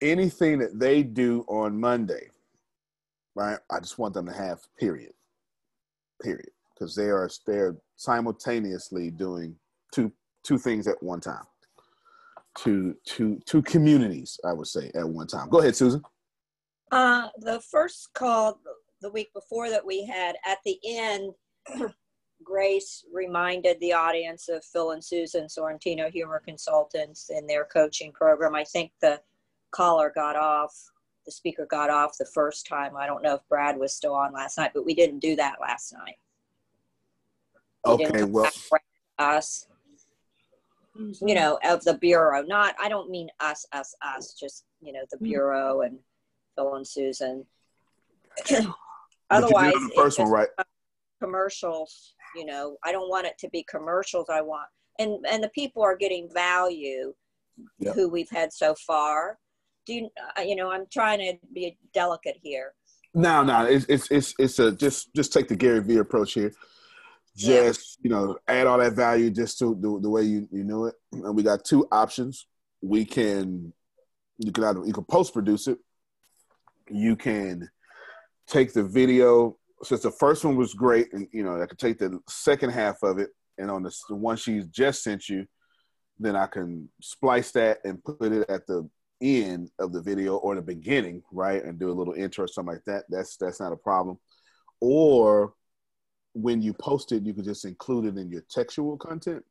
[0.00, 2.28] anything that they do on Monday,
[3.34, 5.12] right, I just want them to have, period.
[6.22, 6.50] Period.
[6.74, 9.56] Because they are they're simultaneously doing
[9.92, 10.12] two
[10.44, 11.44] two things at one time.
[12.56, 15.48] Two two two communities i would say at one time.
[15.48, 16.02] Go ahead susan.
[16.90, 18.60] Uh, the first call
[19.00, 21.32] the week before that we had at the end,
[22.44, 28.54] Grace reminded the audience of Phil and Susan Sorrentino Humor Consultants and their coaching program.
[28.54, 29.20] I think the
[29.70, 30.72] caller got off
[31.28, 32.96] the speaker got off the first time.
[32.96, 35.56] I don't know if Brad was still on last night, but we didn't do that
[35.60, 36.16] last night.
[37.84, 38.80] We Okay, well, back around
[39.18, 39.66] to us,
[41.20, 42.42] you know, of the bureau.
[42.44, 44.32] Not, I don't mean us, us, us.
[44.40, 45.24] Just you know, the mm.
[45.24, 45.98] bureau and
[46.54, 47.44] Phil and Susan.
[49.30, 50.48] Otherwise, on the first one, right?
[51.20, 54.68] commercials you know i don't want it to be commercials i want
[55.00, 57.12] and and the people are getting value
[57.80, 57.94] Yep.
[57.96, 59.36] who we've had so far
[59.84, 62.72] do you uh, you know i'm trying to be delicate here
[63.14, 66.52] No, no, it's it's it's it's a just just take the Gary Vee approach here.
[67.34, 67.62] Yeah.
[67.68, 70.84] Just you know, add all that value just to the, the way you you know
[70.84, 70.94] it.
[71.12, 72.46] And we got two options.
[72.80, 73.72] We can
[74.38, 75.78] you can either you can post produce it.
[76.90, 77.68] You can
[78.48, 79.56] take the video.
[79.82, 83.02] Since the first one was great, and you know, I could take the second half
[83.02, 85.46] of it, and on the, the one she's just sent you,
[86.18, 88.88] then I can splice that and put it at the
[89.20, 92.74] end of the video or the beginning, right, and do a little intro or something
[92.74, 93.04] like that.
[93.08, 94.18] That's that's not a problem.
[94.80, 95.54] Or
[96.34, 99.44] when you post it, you can just include it in your textual content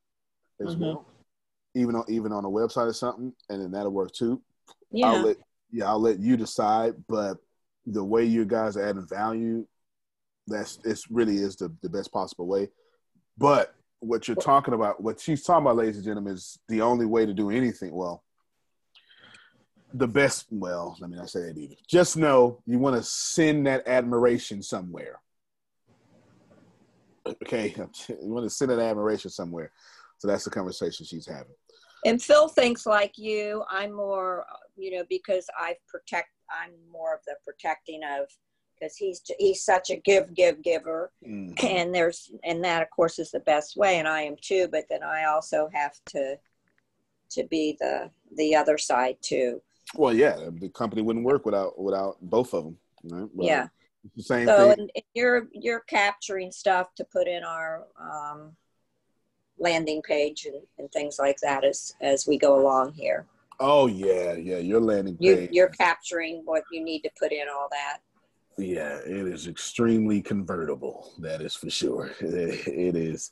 [0.59, 0.79] as Mhm.
[0.79, 1.05] well,
[1.75, 4.41] even on even on a website or something, and then that'll work too.
[4.91, 5.37] yeah I'll let
[5.71, 6.95] yeah, I'll let you decide.
[7.07, 7.37] But
[7.87, 9.65] the way you guys are adding value,
[10.45, 12.69] that's it's really is the, the best possible way.
[13.37, 17.05] But what you're talking about, what she's talking about, ladies and gentlemen, is the only
[17.05, 17.93] way to do anything.
[17.95, 18.23] Well,
[19.93, 20.45] the best.
[20.51, 21.75] Well, let me not say that either.
[21.87, 25.19] Just know you want to send that admiration somewhere.
[27.25, 27.73] Okay,
[28.09, 29.71] you want to send that admiration somewhere.
[30.17, 31.53] So that's the conversation she's having.
[32.05, 34.45] and phil thinks like you i'm more
[34.77, 38.27] you know because i protect i'm more of the protecting of
[38.79, 41.61] because he's he's such a give give giver Mhm.
[41.63, 44.85] and there's and that of course is the best way and i am too but
[44.89, 46.37] then i also have to
[47.29, 49.61] to be the the other side too
[49.95, 52.77] Well, yeah, the company wouldn't work without without both of them.
[53.03, 53.29] Right?
[53.33, 53.67] Well, Yeah.
[54.15, 54.71] the same so thing.
[54.79, 58.55] and, and you're you're capturing stuff to put in our um,
[59.57, 63.25] landing page and, and things like that as as we go along here
[63.59, 64.57] Oh yeah, yeah.
[64.57, 65.49] Your landing you page.
[65.51, 67.99] you're capturing what you need to put in all that
[68.57, 71.13] yeah, it is extremely convertible.
[71.19, 72.11] That is for sure.
[72.19, 73.31] It is.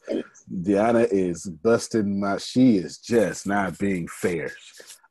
[0.52, 2.38] Deanna is busting my.
[2.38, 4.52] She is just not being fair.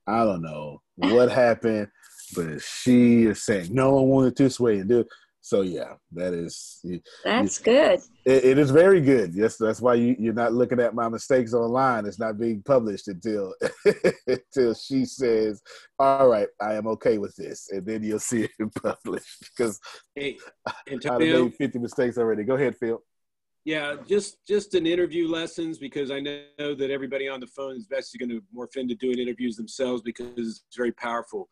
[0.07, 1.89] I don't know what happened,
[2.35, 3.99] but she is saying no.
[3.99, 5.05] I want it this way and do.
[5.45, 6.81] So yeah, that is.
[7.23, 9.35] that's good It, it is very good.
[9.35, 12.07] Yes, that's why you, you're not looking at my mistakes online.
[12.07, 13.55] It's not being published until
[14.27, 15.61] until she says,
[15.99, 19.51] "All right, I am okay with this," and then you'll see it published.
[19.55, 19.79] Because
[20.15, 22.45] Hey, I've made 50 mistakes already.
[22.45, 23.03] Go ahead, Phil.
[23.67, 27.85] Yeah, just just an interview lessons because I know that everybody on the phone is
[27.85, 31.51] best is going to morph into doing interviews themselves because it's very powerful.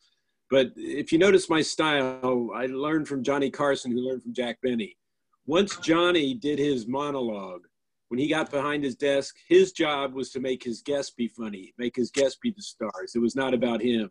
[0.52, 4.58] But if you notice my style, I learned from Johnny Carson, who learned from Jack
[4.62, 4.98] Benny.
[5.46, 7.62] Once Johnny did his monologue,
[8.08, 11.72] when he got behind his desk, his job was to make his guests be funny,
[11.78, 13.12] make his guests be the stars.
[13.14, 14.10] It was not about him.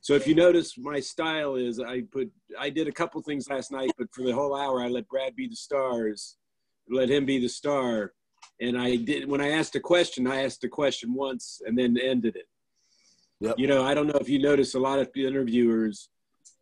[0.00, 3.70] So if you notice, my style is I put I did a couple things last
[3.70, 6.38] night, but for the whole hour I let Brad be the stars
[6.90, 8.14] let him be the star.
[8.60, 11.98] And I did when I asked a question, I asked a question once and then
[11.98, 12.46] ended it.
[13.40, 13.54] Yep.
[13.58, 16.08] You know, I don't know if you notice a lot of the interviewers,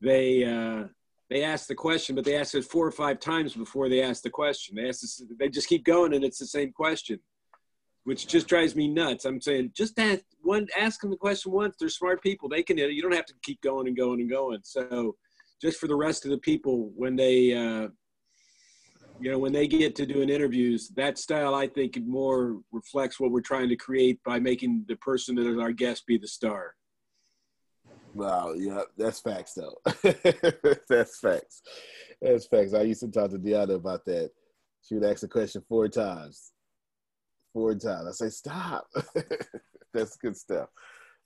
[0.00, 0.88] they uh,
[1.30, 4.22] they ask the question, but they ask it four or five times before they ask
[4.22, 4.76] the question.
[4.76, 7.18] They ask this, they just keep going and it's the same question,
[8.04, 9.24] which just drives me nuts.
[9.24, 11.76] I'm saying just ask one, ask them the question once.
[11.78, 12.48] They're smart people.
[12.48, 12.78] They can.
[12.78, 14.60] You don't have to keep going and going and going.
[14.62, 15.16] So,
[15.60, 17.88] just for the rest of the people, when they uh,
[19.18, 23.30] you know when they get to doing interviews that style i think more reflects what
[23.30, 26.74] we're trying to create by making the person that is our guest be the star
[28.16, 29.76] Wow, yeah, that's facts though.
[30.88, 31.60] that's facts.
[32.22, 32.72] That's facts.
[32.72, 34.30] I used to talk to Deanna about that.
[34.82, 36.52] She would ask the question four times.
[37.52, 38.08] Four times.
[38.08, 38.86] I say, stop.
[39.92, 40.70] that's good stuff.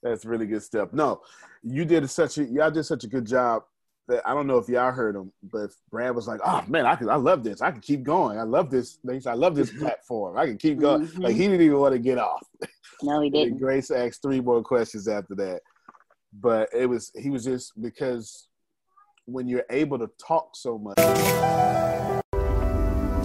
[0.03, 0.93] That's really good stuff.
[0.93, 1.21] No,
[1.63, 3.63] you did such a y'all did such a good job
[4.11, 6.97] that I don't know if y'all heard him, but Brad was like, "Oh man, I
[6.97, 7.63] can, I love this.
[7.63, 8.39] I can keep going.
[8.39, 8.99] I love this.
[9.27, 10.37] I love this platform.
[10.37, 11.25] I can keep going." Mhm.
[11.25, 12.47] Like he didn't even want to get off.
[13.03, 13.59] No, he didn't.
[13.59, 15.63] Grace asked three more questions after that.
[16.33, 18.49] But it was he was just because
[19.27, 20.99] when you're able to talk so much,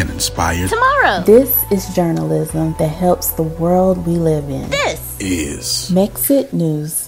[0.00, 0.66] can inspire.
[0.66, 1.22] Tomorrow.
[1.24, 4.70] This is journalism that helps the world we live in.
[4.70, 5.90] This is.
[5.90, 7.06] Mexit News.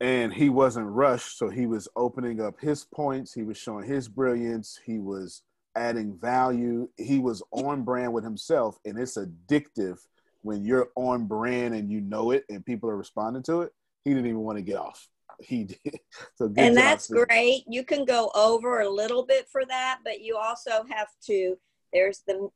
[0.00, 3.32] and he wasn't rushed so he was opening up his points.
[3.32, 4.80] He was showing his brilliance.
[4.84, 5.42] He was
[5.76, 6.88] adding value.
[6.96, 10.00] He was on brand with himself and it's addictive
[10.40, 13.72] when you're on brand and you know it and people are responding to it.
[14.04, 15.08] He didn't even want to get off
[15.42, 15.78] he did
[16.34, 17.64] so and that's great.
[17.66, 21.56] You can go over a little bit for that, but you also have to.
[21.92, 22.48] There's the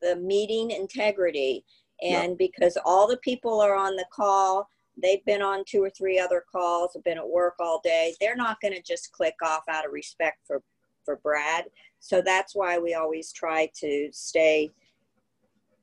[0.00, 1.64] the meeting integrity,
[2.02, 4.68] and because all the people are on the call,
[5.00, 8.14] they've been on two or three other calls, have been at work all day.
[8.20, 10.62] They're not going to just click off out of respect for
[11.04, 11.64] for Brad.
[11.98, 14.70] So that's why we always try to stay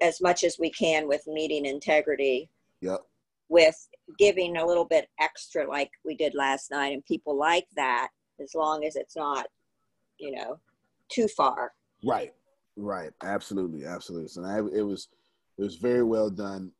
[0.01, 2.49] as much as we can with meeting integrity
[2.81, 3.01] yep
[3.49, 8.09] with giving a little bit extra like we did last night and people like that
[8.41, 9.47] as long as it's not
[10.19, 10.59] you know
[11.09, 11.73] too far
[12.05, 12.31] Right,
[12.75, 14.27] right, absolutely, absolutely.
[14.27, 15.07] So I, it was,
[15.57, 16.71] it was very well done,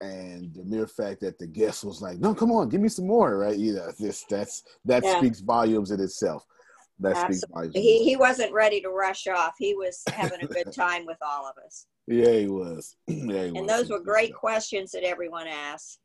[0.00, 3.06] and the mere fact that the guest was like, "No, come on, give me some
[3.06, 3.56] more," right?
[3.56, 5.18] You know, this that's that Yeah.
[5.18, 6.44] speaks volumes in itself.
[6.98, 7.74] That speaks volumes.
[7.76, 11.46] He, he wasn't ready to rush off he was having a good time with all
[11.46, 12.96] of us Yeah, he was.
[13.06, 13.68] yeah, he and was.
[13.68, 16.00] those were great questions that everyone asked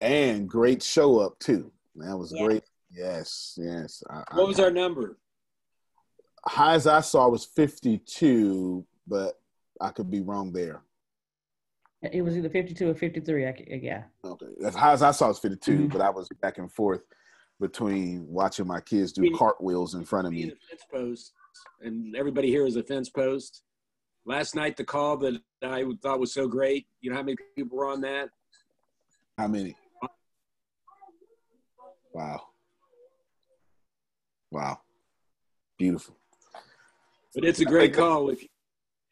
[0.00, 1.70] and great show up too.
[1.96, 2.46] That was Yeah.
[2.46, 2.64] great.
[2.90, 4.02] Yes, yes.
[4.10, 5.18] I, What was our number?
[6.46, 9.38] high as I saw was fifty-two, but
[9.80, 10.82] I could be wrong there.
[12.02, 13.46] It was either 52 or 53.
[13.46, 14.04] I, c- yeah.
[14.24, 15.86] Okay, as high as I saw was 52, Mm-hmm.
[15.88, 17.02] but I was back and forth
[17.60, 20.44] between watching my kids do cartwheels in front of me.
[20.70, 21.32] fence post,
[21.82, 23.62] and everybody here is a fence post.
[24.24, 26.86] Last night, the call that I thought was so great.
[27.02, 28.30] You know how many people were on that?
[29.36, 29.76] How many?
[32.12, 32.40] Wow.
[34.50, 34.80] Wow.
[35.78, 36.16] Beautiful.
[37.34, 38.30] But it's a great call.
[38.30, 38.44] If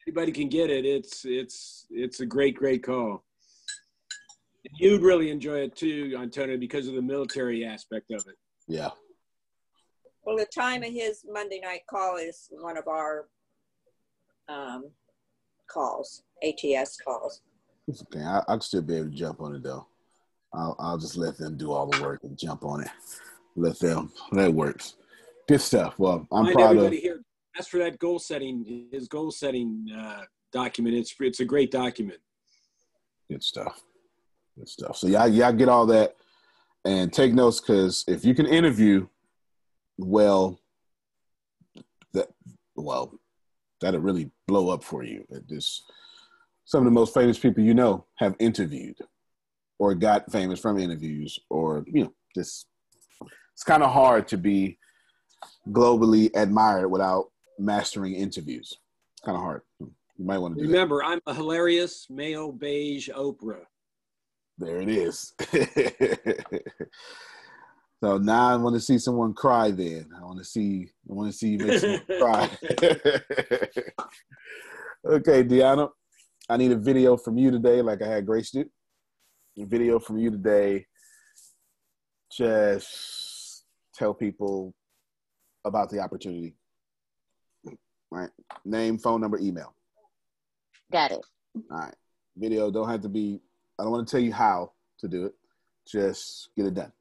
[0.07, 3.25] anybody can get it, it's it's it's a great great call.
[4.65, 8.35] And you'd really enjoy it too, Antonio, because of the military aspect of it.
[8.67, 8.91] Yeah.
[10.25, 13.29] well the time of his monday night call is one of our
[14.49, 14.91] um,
[15.71, 17.41] calls ats calls
[17.87, 18.23] It's okay.
[18.23, 19.87] I, I'll still be able to jump on it though.
[20.53, 22.91] I'll, I'll just let them do all the work and jump on it.
[23.57, 24.13] Let them.
[24.33, 24.95] That works.
[25.47, 25.99] Good stuff.
[25.99, 26.77] Well, I'm Remind proud of.
[26.77, 27.23] everybody here.
[27.59, 32.21] As for that goal setting, his goal setting uh, document, it's it's a great document.
[33.31, 33.83] Good stuff.
[34.57, 34.97] Good stuff.
[34.97, 36.15] So y'all, y'all get all that
[36.85, 39.09] and take notes because if you can interview
[39.99, 40.61] well,
[42.13, 42.29] that
[42.77, 43.13] well,
[43.81, 45.25] that'll really blow up for you.
[45.31, 45.83] It This
[46.65, 48.99] some of the most famous people you know have interviewed
[49.79, 52.67] or got famous from interviews or you know just
[53.59, 54.79] it's kind of hard to be
[55.71, 57.27] globally admired without
[57.59, 58.73] mastering interviews.
[59.13, 59.63] It's kind of hard.
[59.81, 60.73] You might want to do that.
[60.73, 63.65] Remember, I'm a hilarious male beige Oprah.
[64.59, 65.35] There it is.
[68.03, 69.71] so now I want to see someone cry.
[69.71, 70.89] Then I want to see.
[71.09, 72.51] I want to see you make someone cry.
[75.05, 75.91] okay, Deanna,
[76.49, 78.69] I need a video from you today, like I had Grace do.
[79.61, 80.87] A video from you today.
[82.31, 84.73] Just tell people
[85.65, 86.55] about the opportunity.
[88.11, 88.31] Right.
[88.65, 89.75] Name, phone number, email.
[90.93, 91.27] Got it.
[91.71, 91.95] All right.
[92.37, 93.41] Video don't have to be,
[93.79, 95.35] I don't want to tell you how to do it.
[95.87, 96.93] Just get it done.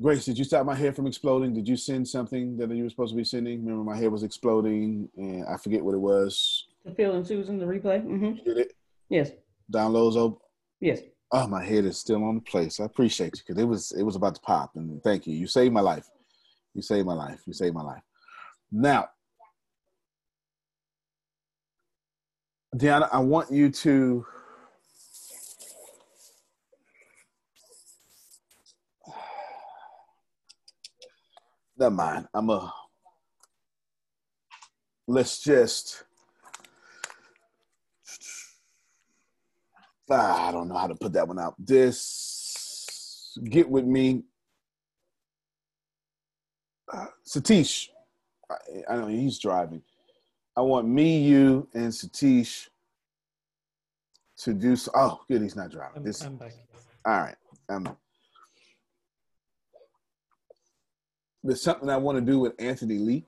[0.00, 1.54] Grace, did you stop my hair from exploding?
[1.54, 3.64] Did you send something that you were supposed to be sending?
[3.64, 6.66] Remember, my hair was exploding and I forget what it was.
[6.86, 8.04] To Phil and Susan, the replay.
[8.04, 8.44] Mm-hmm.
[8.44, 8.72] Did it?
[9.08, 9.30] Yes.
[9.72, 10.38] Downloads open?
[10.80, 11.00] Yes.
[11.34, 12.78] Oh, my head is still on the place.
[12.78, 14.72] I appreciate you because it was it was about to pop.
[14.76, 15.34] And thank you.
[15.34, 16.06] You saved my life.
[16.74, 17.40] You saved my life.
[17.46, 18.02] You saved my life.
[18.70, 19.08] Now,
[22.76, 24.26] Deanna, I want you to
[31.78, 32.28] never mind.
[32.34, 32.74] I'm a
[35.06, 36.04] let's just
[40.12, 41.54] ah, I don't know how to put that one out.
[41.58, 44.22] This get with me.
[46.92, 47.88] Uh, Satish,
[48.50, 49.82] I, I know he's driving.
[50.56, 52.68] I want me, you, and Satish
[54.38, 54.76] to do.
[54.76, 55.98] So, oh, good, he's not driving.
[55.98, 56.52] I'm, This, I'm back.
[57.06, 57.36] all right.
[57.70, 57.96] Um,
[61.42, 63.24] there's something I want to do with Anthony Lee.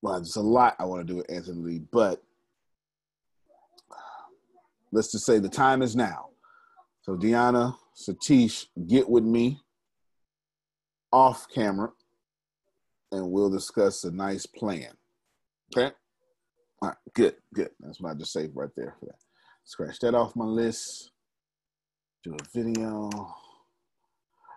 [0.00, 2.22] Well, there's a lot I want to do with Anthony Lee, but
[4.92, 6.30] let's just say the time is now.
[7.02, 9.60] So, Deanna, Satish, get with me
[11.12, 11.90] off camera
[13.12, 14.90] and we'll discuss a nice plan.
[15.76, 15.94] Okay?
[16.82, 17.70] All right, good, good.
[17.80, 19.16] That's what I just saved right there for that.
[19.64, 21.10] Scratch that off my list.
[22.24, 23.10] Do a video.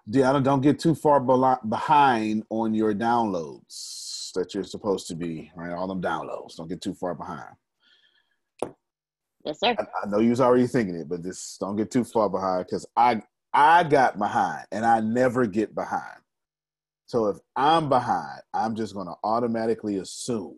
[0.09, 5.71] Deanna, don't get too far behind on your downloads that you're supposed to be, right?
[5.71, 6.55] All them downloads.
[6.57, 7.55] Don't get too far behind.
[9.45, 9.75] Yes, sir.
[9.77, 12.65] I, I know you was already thinking it, but just don't get too far behind
[12.65, 13.21] because I
[13.53, 16.19] I got behind and I never get behind.
[17.05, 20.57] So if I'm behind, I'm just gonna automatically assume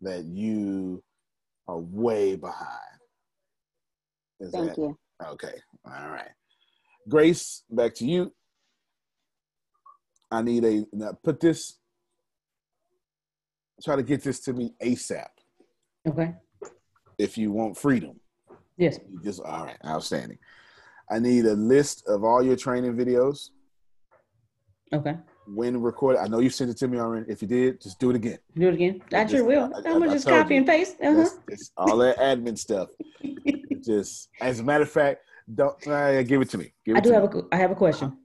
[0.00, 1.02] that you
[1.66, 2.80] are way behind.
[4.40, 4.98] Is Thank that- you.
[5.24, 5.54] Okay.
[5.84, 6.30] All right.
[7.08, 8.32] Grace, back to you.
[10.30, 11.78] I need a now put this.
[13.82, 15.28] Try to get this to me ASAP.
[16.06, 16.34] Okay.
[17.18, 18.20] If you want freedom.
[18.76, 18.98] Yes.
[19.10, 19.76] You just all right.
[19.84, 20.38] Outstanding.
[21.10, 23.50] I need a list of all your training videos.
[24.92, 25.16] Okay.
[25.46, 26.20] When recorded.
[26.20, 27.26] I know you sent it to me already.
[27.30, 28.38] If you did, just do it again.
[28.54, 29.02] Do it again.
[29.12, 29.70] I Just- sure will.
[29.74, 30.58] I- I'm gonna just copy you.
[30.58, 30.96] and paste.
[31.02, 31.14] Uh huh.
[31.16, 32.88] That's- it's all that admin stuff.
[33.84, 35.20] just as a matter of fact,
[35.54, 36.72] don't uh, give it to me.
[36.84, 37.40] Give it I do have me.
[37.40, 38.16] a I have a question.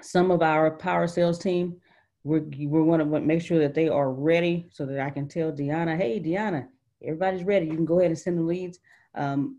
[0.00, 1.76] Some of our power sales team,
[2.22, 5.50] we're we're going to make sure that they are ready so that I can tell
[5.52, 6.68] Deanna, hey Deanna,
[7.02, 7.66] everybody's ready.
[7.66, 8.78] You can go ahead and send the leads.
[9.14, 9.58] Um,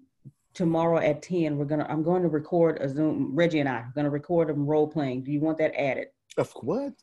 [0.53, 3.35] tomorrow at ten, we're gonna I'm going to record a Zoom.
[3.35, 5.23] Reggie and I are going to record them role playing.
[5.23, 6.07] Do you want that added?
[6.37, 6.93] Of what?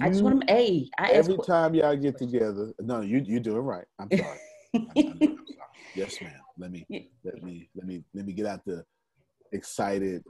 [0.00, 0.56] I just want them.
[0.56, 0.88] A.
[0.98, 3.84] I Every time y'all get together, no, you you doing right.
[3.98, 4.38] I'm sorry.
[4.74, 5.68] I'm, I'm- I'm sorry.
[5.94, 6.32] Yes, ma'am.
[6.58, 6.86] Let me
[7.24, 8.84] let me let me let me get out the
[9.52, 10.22] excited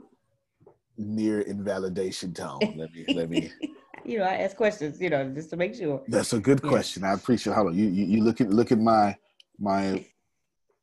[0.97, 2.73] near invalidation tone.
[2.75, 3.51] Let me let me.
[4.05, 5.01] you know, I ask questions.
[5.01, 6.01] You know, just to make sure.
[6.07, 6.69] That's a good Yeah.
[6.69, 7.03] question.
[7.03, 7.53] I appreciate.
[7.53, 7.75] Hold on.
[7.75, 9.17] You you, you look at look at my
[9.59, 10.05] my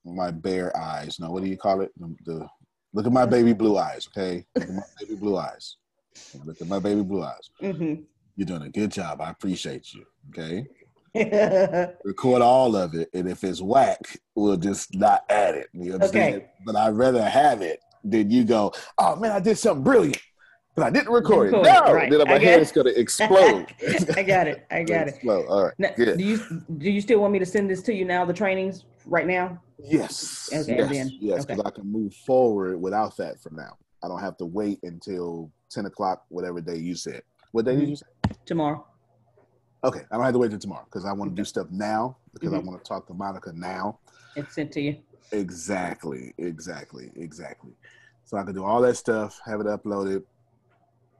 [0.04, 1.18] my bare eyes.
[1.18, 1.92] No, what do you call it?
[1.98, 2.48] The, the
[2.92, 4.08] look at my baby blue eyes.
[4.08, 5.76] Okay, look at my baby blue eyes.
[6.44, 7.50] Look at my baby blue eyes.
[7.62, 8.02] Mm-hmm.
[8.36, 9.20] You're doing a good job.
[9.20, 10.04] I appreciate you.
[10.30, 10.66] Okay.
[12.04, 14.00] record all of it, and if it's whack,
[14.34, 15.68] we'll just not add it.
[15.72, 16.34] You understand?
[16.34, 16.46] Okay.
[16.66, 20.20] But I'd rather have it than you go, oh man, I did something brilliant,
[20.74, 21.56] but I didn't record it.
[21.56, 22.10] Record it, No, right.
[22.10, 23.66] then my I head is going to explode.
[24.16, 24.66] I got it.
[24.70, 25.14] I got it.
[25.14, 25.46] Explode.
[25.46, 25.74] All right.
[25.78, 26.18] Now, Good.
[26.18, 26.38] do you
[26.78, 28.24] do you still want me to send this to you now?
[28.24, 29.60] The trainings right now?
[29.78, 30.48] Yes.
[30.52, 31.10] Okay, yes.
[31.20, 31.54] Yes, Okay.
[31.54, 33.76] because I can move forward without that from now.
[34.02, 37.22] I don't have to wait until ten o'clock, whatever day you said.
[37.52, 38.06] What day did you say?
[38.44, 38.84] Tomorrow.
[39.84, 42.16] Okay, I don't have to wait till tomorrow because I want to do stuff now
[42.32, 42.64] because I Mhm.
[42.64, 43.98] want to talk to Monica now.
[44.34, 44.96] It's sent to you.
[45.30, 47.72] Exactly, exactly, exactly.
[48.24, 50.22] So I can do all that stuff, have it uploaded,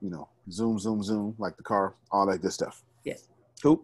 [0.04, 2.82] you know, zoom, zoom, zoom, like the car, all that good stuff.
[3.04, 3.26] Yes.
[3.62, 3.82] Cool.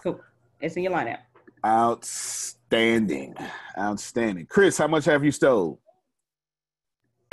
[0.00, 0.20] Cool.
[0.60, 1.18] It's in your lineup.
[1.66, 3.34] Outstanding.
[3.76, 4.46] Outstanding.
[4.46, 5.80] Chris, how much have you stole?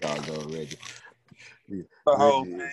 [0.00, 0.76] Doggone Reggie.
[1.68, 2.64] The whole Reggie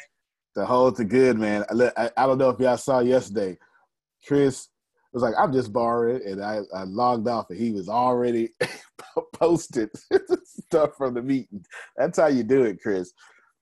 [0.55, 1.63] The whole to good, man.
[1.70, 3.55] I, look- I, I don't know if y'all saw yesterday.
[4.28, 4.70] Chris
[5.13, 8.49] was like, I'm just borrowing, and I, I logged off, and he was already
[9.34, 9.91] posted
[10.43, 11.63] stuff from the meeting.
[11.95, 13.13] That's how you do it, Chris.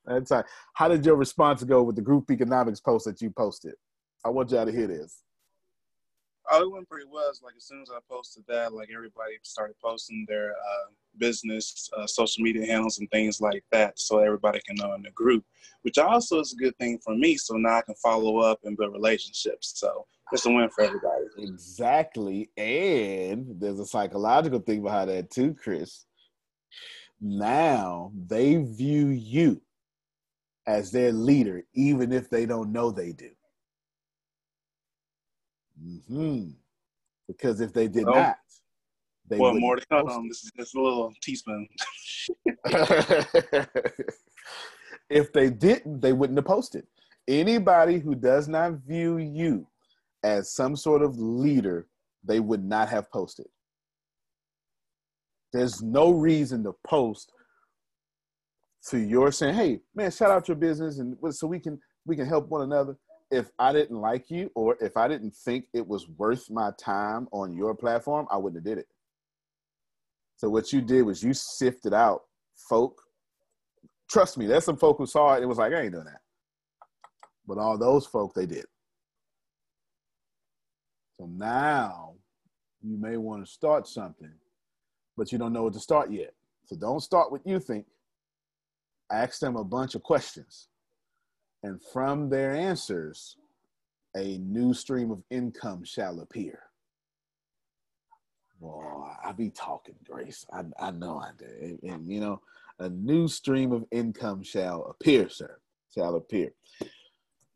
[0.08, 0.43] That's how.
[0.74, 3.74] How did your response go with the group economics post that you posted?
[4.26, 5.24] I want y'all to hear this.
[6.49, 7.30] Oh, it went pretty well.
[7.43, 12.08] Like as soon as I posted that, like everybody started posting their uh, business, uh,
[12.08, 15.43] social media handles, and things like that, so everybody can know in the group.
[15.82, 18.78] Which also is a good thing for me, so now I can follow up and
[18.78, 19.74] build relationships.
[19.76, 21.26] So it's a win for everybody.
[21.38, 22.49] Exactly.
[22.58, 26.05] And there's a psychological thing behind that too, Chris.
[27.20, 29.62] Now they view you
[30.68, 33.32] as their leader, even if they don't know they do.
[36.07, 36.49] hmm
[37.28, 38.38] Because if they did Well- not,
[39.30, 40.30] they well, more to come.
[40.30, 41.68] This is just a little teaspoon.
[45.09, 46.88] if they didn't, they wouldn't have posted.
[47.28, 49.68] Anybody who does not view you
[50.24, 51.88] as some sort of leader,
[52.24, 53.47] they would not have posted.
[55.51, 57.34] There's no reason to post
[58.89, 62.25] to your saying, "Hey, man, shout out your business," and so we can we can
[62.25, 62.97] help one another.
[63.29, 67.27] If I didn't like you, or if I didn't think it was worth my time
[67.31, 68.88] on your platform, I wouldn't have did it.
[70.38, 72.21] So what you did was you sifted out
[72.69, 73.01] folk.
[74.09, 75.43] Trust me, there's some folk who saw it.
[75.43, 76.21] It was like, I ain't doing that.
[77.45, 78.65] But all those folk, they did.
[81.19, 82.13] So now
[82.81, 84.31] you may want to start something,
[85.17, 86.33] but you don't know what to start yet.
[86.65, 87.85] So don't start what you think.
[89.12, 90.68] Ask them a bunch of questions.
[91.64, 93.38] And from their answers,
[94.16, 96.60] a new stream of income shall appear.
[98.60, 98.84] Boy,
[99.24, 100.45] I be talking, Grace.
[100.51, 101.45] I, I know I do.
[101.62, 102.41] And, and, you know,
[102.80, 105.60] a new stream of income shall appear, sir.
[105.93, 106.51] Shall appear.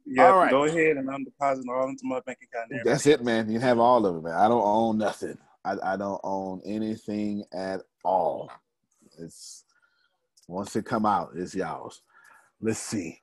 [0.06, 0.52] Yeah, All right.
[0.52, 2.72] go ahead and um, I'm depositing all into my bank account.
[2.84, 3.52] That's it, man.
[3.52, 4.34] You have all of it, man.
[4.34, 5.38] I don't own nothing.
[5.64, 8.52] I, I don't own anything at all.
[9.20, 9.64] It's
[10.52, 12.02] once it come out, it's y'all's.
[12.60, 13.22] Let's see.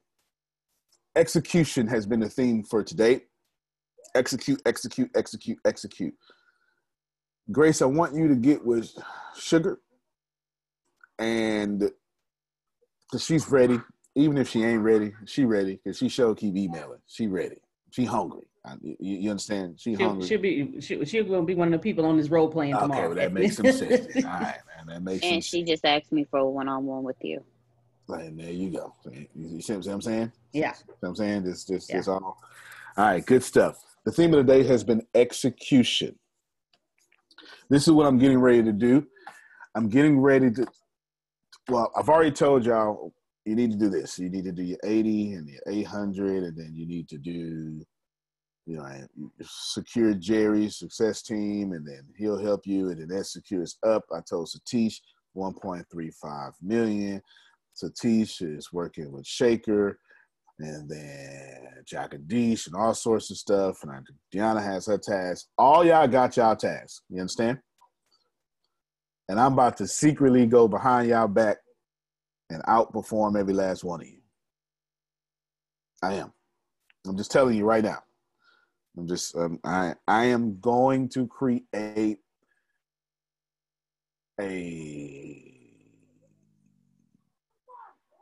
[1.14, 3.22] Execution has been the theme for today.
[4.14, 6.14] Execute, execute, execute, execute.
[7.52, 8.90] Grace, I want you to get with
[9.36, 9.80] Sugar
[11.18, 11.90] and
[13.10, 13.80] because she's ready.
[14.14, 16.98] Even if she ain't ready, she ready because she sure keep emailing.
[17.06, 17.58] She ready.
[17.90, 18.46] She hungry.
[18.68, 19.78] I- You, you understand?
[19.80, 20.26] She She'll, hungry.
[20.26, 22.82] she'll be she, she'll gonna be one of the people on this role playing okay,
[22.82, 23.06] tomorrow.
[23.08, 24.06] well, that makes some sense.
[24.16, 24.86] All right, man.
[24.86, 27.42] That makes some And she just asked me for a one-on-one with you.
[28.08, 28.94] And there you go.
[29.34, 30.32] You see what I'm saying?
[30.52, 30.72] Yeah.
[30.72, 31.44] See what I'm saying?
[31.44, 31.96] This, this, Yeah.
[31.98, 32.38] this all.
[32.96, 33.84] All right, good stuff.
[34.04, 36.18] The theme of the day has been execution.
[37.68, 39.06] This is what I'm getting ready to do.
[39.74, 40.66] I'm getting ready to.
[41.68, 43.12] Well, I've already told y'all
[43.44, 44.18] you need to do this.
[44.18, 47.82] You need to do your 80 and your 800, and then you need to do,
[48.68, 48.86] you know,
[49.42, 54.04] secure Jerry's success team, and then he'll help you, and then that secures up.
[54.14, 54.96] I told Satish
[55.34, 57.22] 1.35 million.
[57.74, 59.98] Satish is working with Shaker,
[60.58, 63.82] and then Jagadish and all sorts of stuff.
[63.84, 64.00] And I,
[64.34, 65.46] Deanna has her task.
[65.56, 67.00] All y'all got y'all tasks.
[67.08, 67.60] You understand?
[69.30, 71.56] And I'm about to secretly go behind y'all back
[72.50, 74.20] and outperform every last one of you.
[76.02, 76.34] I am.
[77.06, 78.02] I'm just telling you right now.
[78.98, 82.18] I'm just um, I I am going to create
[84.40, 85.54] a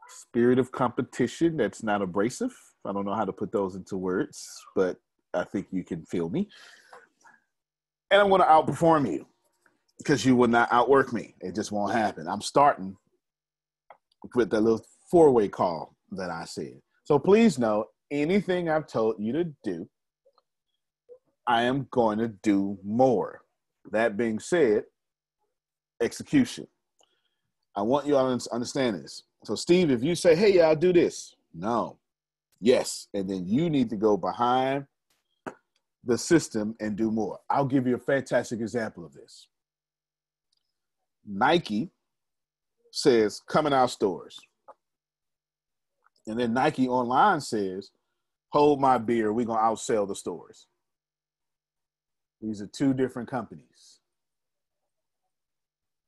[0.09, 2.55] spirit of competition that's not abrasive.
[2.85, 4.99] I don't know how to put those into words, but
[5.33, 6.49] I think you can feel me.
[8.11, 9.27] And I'm going to outperform you
[9.99, 11.35] because you will not outwork me.
[11.41, 12.29] It just won't happen.
[12.29, 12.97] I'm starting
[14.35, 16.81] with that little four way call that I said.
[17.05, 19.89] So please know anything I've told you to do,
[21.47, 23.43] I am going to do more.
[23.93, 24.85] That being said,
[26.01, 26.67] execution.
[27.77, 29.23] I want you all to understand this.
[29.45, 31.99] So, Steve, if you say, hey, yeah, I'll do this, no,
[32.61, 33.09] yes.
[33.15, 34.87] And then you need to go behind
[36.05, 37.39] the system and do more.
[37.51, 39.49] I'll give you a fantastic example of this.
[41.25, 41.91] Nike
[42.91, 44.39] says, come in our stores.
[46.27, 47.91] And then Nike online says,
[48.51, 50.67] hold my beer, we're going to outsell the stores.
[52.41, 54.01] These are two different companies.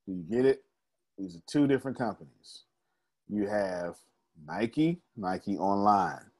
[0.07, 0.63] Do you get it?
[1.19, 2.65] These are two different companies.
[3.29, 3.97] You have
[4.47, 6.31] Nike, Nike Online,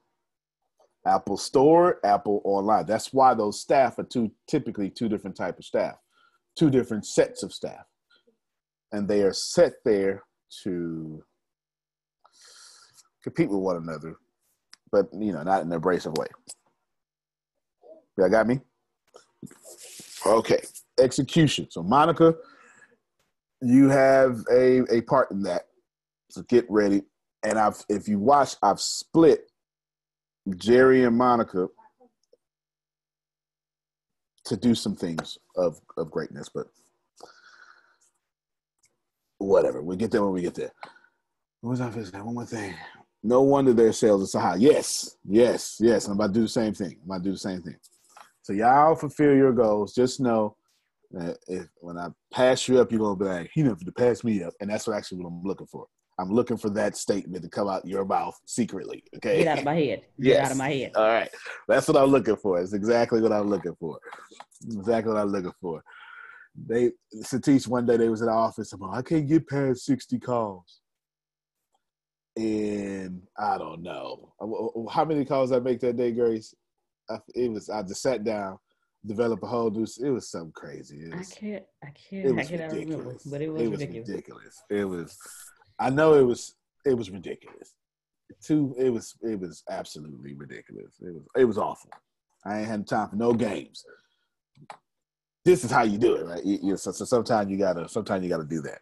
[1.05, 2.85] Apple Store, Apple Online.
[2.85, 5.95] That's why those staff are two typically two different type of staff,
[6.55, 7.85] two different sets of staff,
[8.91, 10.23] and they are set there
[10.63, 11.23] to
[13.23, 14.15] compete with one another,
[14.91, 16.27] but you know, not in an abrasive way.
[18.17, 18.59] Y'all got me?
[20.25, 20.61] Okay,
[20.99, 21.67] execution.
[21.69, 22.35] So Monica,
[23.61, 25.63] you have a a part in that.
[26.29, 27.03] So get ready.
[27.43, 29.49] And I've if you watch, I've split
[30.57, 31.67] Jerry and Monica
[34.45, 36.67] to do some things of of greatness, but
[39.37, 39.81] whatever.
[39.81, 40.71] We get there when we get there.
[41.61, 42.25] What was I going?
[42.25, 42.73] One more thing.
[43.21, 44.55] No wonder their sales are so high.
[44.55, 46.07] Yes, yes, yes.
[46.07, 46.97] I'm about to do the same thing.
[47.01, 47.75] I'm about to do the same thing.
[48.49, 49.93] So y'all fulfill your goals.
[49.93, 50.55] Just know
[51.11, 54.23] that if when I pass you up, you're gonna be like, he never to pass
[54.23, 55.85] me up, and that's what actually what I'm looking for.
[56.17, 59.03] I'm looking for that statement to come out your mouth secretly.
[59.17, 59.43] Okay.
[59.43, 60.01] Get out of my head.
[60.19, 60.45] Get Yes.
[60.47, 60.91] out of my head.
[60.95, 61.29] All right.
[61.67, 62.59] That's what I'm looking for.
[62.59, 63.99] It's exactly what I'm looking for.
[64.65, 65.83] Exactly what I'm looking for.
[66.65, 68.73] They Satish one day they was in the office.
[68.73, 70.81] I'm like, I can't get past 60 calls.
[72.35, 74.33] And I don't know.
[74.91, 76.55] How many calls I make that day, Grace?
[77.09, 78.59] I, it was I just sat down,
[79.05, 80.97] developed a whole new it was something crazy.
[80.97, 81.63] It I can't.
[81.83, 82.27] I can't.
[82.27, 83.23] I was cannot remember, ridiculous.
[83.23, 84.09] but it was ridiculous.
[84.09, 84.63] ridiculous.
[84.69, 85.17] It was
[85.79, 86.55] I know it was
[86.85, 87.73] it was ridiculous.
[88.41, 90.93] Too it was it was absolutely ridiculous.
[91.01, 91.89] It was it was awful.
[92.45, 93.83] I ain't had time for no games.
[95.43, 96.45] This is how you do it, right?
[96.45, 98.79] You, you, so, so sometimes you gotta sometimes you gotta do that.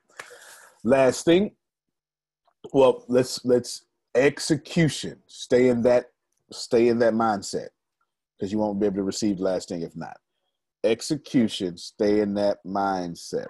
[0.83, 1.51] Last thing,
[2.73, 5.19] well, let's let's execution.
[5.27, 6.11] Stay in that
[6.51, 7.69] stay in that mindset
[8.37, 10.17] because you won't be able to receive the last thing if not.
[10.83, 13.47] execution, stay in that mindset.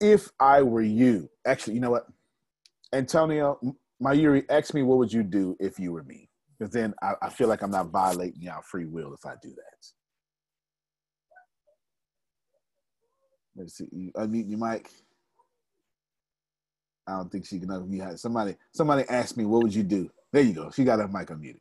[0.00, 2.06] If I were you, actually, you know what?
[2.92, 3.58] Antonio,
[4.02, 6.30] Mayuri, ask me what would you do if you were me?
[6.58, 9.50] Because then I, I feel like I'm not violating y'all free will if I do
[9.50, 9.86] that.
[13.56, 13.88] Let's see.
[13.92, 14.90] You unmute your mic.
[17.06, 18.18] I don't think she can unmute.
[18.20, 20.70] Somebody, somebody asked me, "What would you do?" There you go.
[20.70, 21.60] She got her mic unmuted.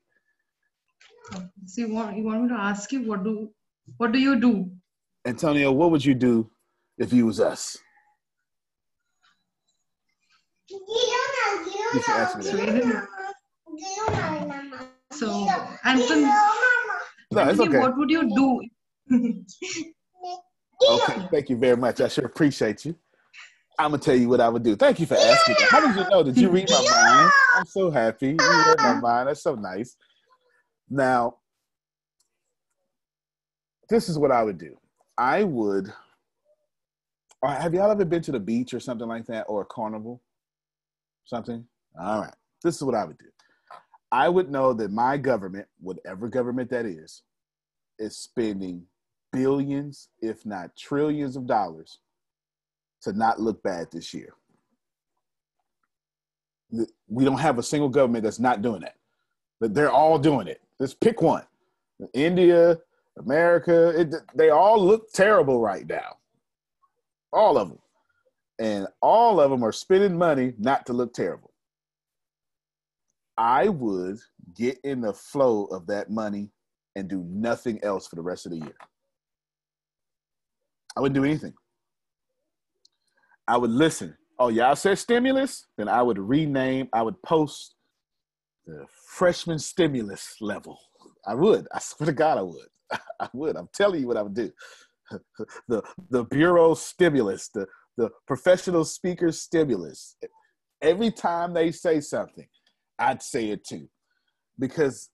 [1.65, 3.49] So you want you want me to ask you what do
[3.97, 4.69] what do you do?
[5.26, 6.49] Antonio, what would you do
[6.97, 7.78] if you was us?
[10.69, 12.69] You should ask me So, that.
[12.69, 13.09] either-
[15.11, 15.47] so
[15.84, 17.80] Anton, No, it's Anthony, okay.
[17.80, 18.61] what would you do?
[20.89, 22.01] Okay, thank you very much.
[22.01, 22.95] I sure appreciate you.
[23.80, 24.76] I'm gonna tell you what I would do.
[24.76, 25.55] Thank you for asking.
[25.59, 25.67] That.
[25.69, 26.23] How did you know?
[26.23, 27.32] Did you read my mind?
[27.55, 28.28] I'm so happy.
[28.30, 29.28] You read my mind.
[29.30, 29.95] That's so nice.
[30.89, 31.38] Now,
[33.89, 34.77] this is what I would do.
[35.17, 35.91] I would.
[37.43, 40.21] Have y'all ever been to the beach or something like that, or a carnival?
[41.25, 41.65] Something.
[41.99, 42.33] All right.
[42.63, 43.25] This is what I would do.
[44.11, 47.23] I would know that my government, whatever government that is,
[47.99, 48.83] is spending
[49.31, 51.99] billions, if not trillions of dollars
[53.01, 54.33] to not look bad this year.
[57.07, 58.95] We don't have a single government that's not doing that.
[59.60, 60.62] But they're all doing it.
[60.80, 61.43] Let's pick one.
[62.14, 62.78] India,
[63.18, 66.18] America, it, they all look terrible right now.
[67.32, 67.80] All of them.
[68.60, 71.51] And all of them are spending money not to look terrible.
[73.38, 74.20] I would
[74.56, 76.49] get in the flow of that money
[76.95, 78.76] and do nothing else for the rest of the year.
[80.95, 81.53] I wouldn't do anything.
[83.47, 84.16] I would listen.
[84.39, 85.68] Oh, y'all said stimulus?
[85.78, 87.76] Then I would rename, I would post
[88.66, 90.80] the freshman stimulus level.
[91.26, 91.68] I would.
[91.74, 92.68] I swear to God, I would.
[93.20, 93.55] I would.
[93.55, 94.51] I'm telling you what I would do.
[95.68, 100.18] the the bureau stimulus, the the professional speaker stimulus.
[100.82, 102.47] Every time they say something,
[102.99, 103.88] I'd say it too,
[104.59, 105.09] because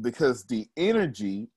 [0.00, 1.48] because the energy,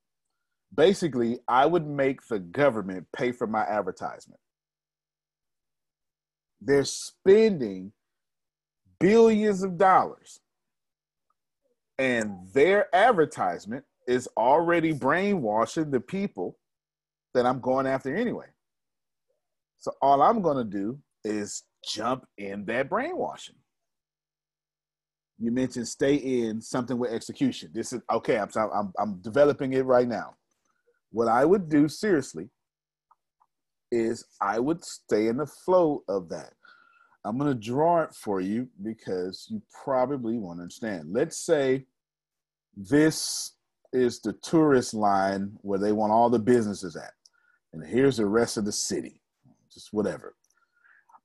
[0.75, 4.39] basically, I would make the government pay for my advertisement.
[6.61, 7.91] They're spending
[8.99, 10.39] billions of dollars,
[11.97, 16.57] and their advertisement is already brainwashing the people
[17.33, 18.47] that I'm going after anyway.
[19.79, 23.55] So all I'm going to do is jump in that brainwashing.
[25.39, 27.69] You mentioned stay in something with execution.
[27.73, 28.39] This is okay.
[28.39, 30.35] I'm I'm I'm developing it right now.
[31.11, 32.49] What I would do seriously
[33.91, 36.53] is I would stay in the flow of that.
[37.27, 41.11] I'm going to draw it for you because you probably won't understand.
[41.11, 41.85] Let's say
[42.75, 43.53] this
[43.91, 47.11] is the tourist line where they want all the businesses at,
[47.73, 49.21] and here's the rest of the city,
[49.73, 50.35] just whatever.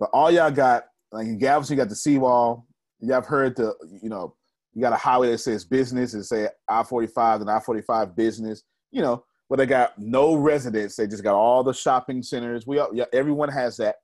[0.00, 2.66] But all y'all got, like in Galveston, you got the seawall.
[3.00, 4.34] Y'all have heard the, you know,
[4.74, 8.64] you got a highway that says business and say I-45 and I-45 business.
[8.90, 10.96] You know, but they got no residents.
[10.96, 12.66] They just got all the shopping centers.
[12.66, 13.96] We, all, yeah, everyone has that.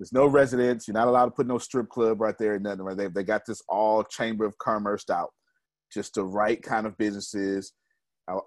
[0.00, 0.88] There's no residents.
[0.88, 2.54] You're not allowed to put no strip club right there.
[2.54, 2.80] Or nothing.
[2.80, 2.96] Right?
[2.96, 5.28] They they got this all chamber of commerce out,
[5.92, 7.74] just the right kind of businesses.
[8.26, 8.38] I,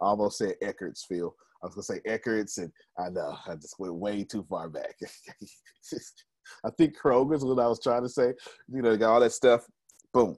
[0.00, 1.32] almost said Eckertsfield.
[1.62, 4.94] I was gonna say Eckerts, and I know I just went way too far back.
[6.64, 8.32] I think Kroger's what I was trying to say.
[8.68, 9.66] You know, they got all that stuff.
[10.12, 10.36] Boom.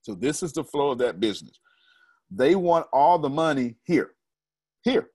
[0.00, 1.60] So this is the flow of that business.
[2.30, 4.12] They want all the money here,
[4.84, 5.10] here.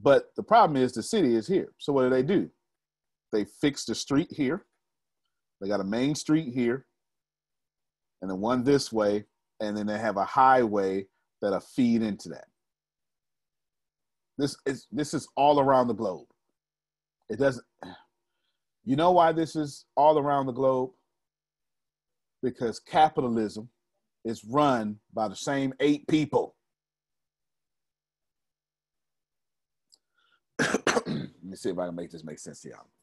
[0.00, 1.72] But the problem is the city is here.
[1.78, 2.50] So what do they do?
[3.34, 4.64] They fix the street here.
[5.60, 6.86] They got a main street here,
[8.22, 9.24] and then one this way,
[9.60, 11.06] and then they have a highway
[11.42, 12.44] that'll feed into that.
[14.38, 16.28] This is this is all around the globe.
[17.28, 17.64] It doesn't.
[18.84, 20.90] You know why this is all around the globe?
[22.40, 23.68] Because capitalism
[24.24, 26.54] is run by the same eight people.
[30.60, 32.93] Let me see if I can make this make sense to y'all.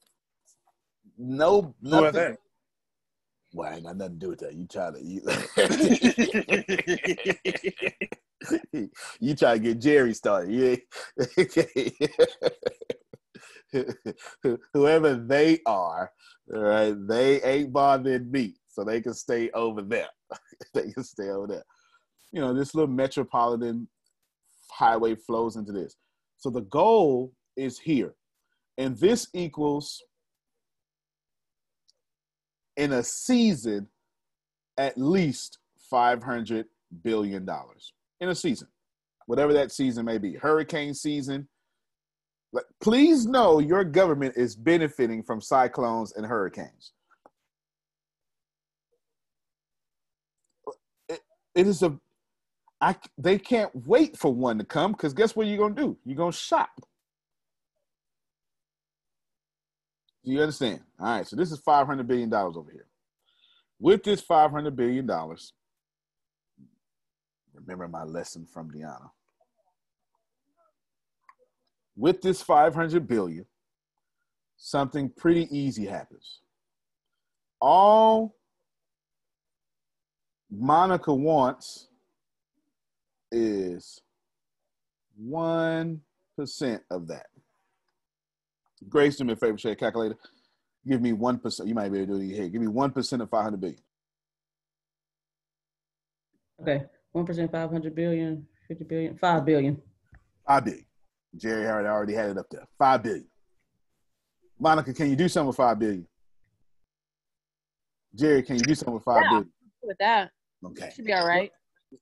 [1.24, 2.22] No, Who are nothing.
[2.22, 2.36] they?
[3.54, 4.56] Well, I ain't got nothing to do with that.
[4.56, 5.22] You try to you,
[9.20, 10.52] you try to get Jerry started.
[10.52, 10.78] Yeah.
[14.74, 16.12] Whoever they are,
[16.54, 20.10] all right, they ain't bothering me, so they can stay over there.
[20.74, 21.64] they can stay over there.
[22.32, 23.88] You know, this little metropolitan
[24.72, 25.96] highway flows into this.
[26.38, 28.16] So the goal is here,
[28.78, 30.02] and this equals
[32.82, 33.88] in a season
[34.78, 35.60] at least
[35.90, 36.66] 500
[37.04, 38.68] billion dollars in a season
[39.32, 41.48] whatever that season may be, hurricane season.
[42.82, 46.92] Please know your government is benefiting from cyclones and hurricanes.
[51.08, 51.22] It,
[51.56, 51.98] it is a,
[52.82, 55.98] I they can't wait for one to come because guess what you're gonna do?
[56.04, 56.72] You're gonna shop.
[60.24, 60.82] Do you understand?
[61.00, 62.88] All right, so this is five hundred billion dollars over here.
[63.80, 65.54] With this five hundred billion dollars,
[67.54, 69.10] remember my lesson from Deanna.
[71.96, 73.46] With this 500 billion,
[74.58, 76.40] something pretty easy happens.
[77.60, 78.36] All
[80.50, 81.88] Monica wants
[83.32, 84.02] is
[85.24, 86.00] 1%
[86.90, 87.28] of that.
[88.90, 90.18] Grace, do me a favor, share calculator.
[90.88, 91.68] Give me 1%.
[91.68, 92.52] You might be able to do it in your head.
[92.52, 93.80] Give me 1% of 500 billion.
[96.62, 96.86] Okay.
[97.16, 99.82] 1%, 500 billion, 50 billion, 5 billion.
[100.48, 100.86] 5 billion.
[101.36, 102.68] Jerry Howard already had it up there.
[102.78, 103.28] 5 billion.
[104.60, 106.08] Monica, can you do something with 5 billion?
[108.16, 109.52] Jerry, can you do something with five yeah, billion?
[109.84, 110.32] With that.
[110.66, 110.92] Okay.
[110.96, 111.52] Should be all right.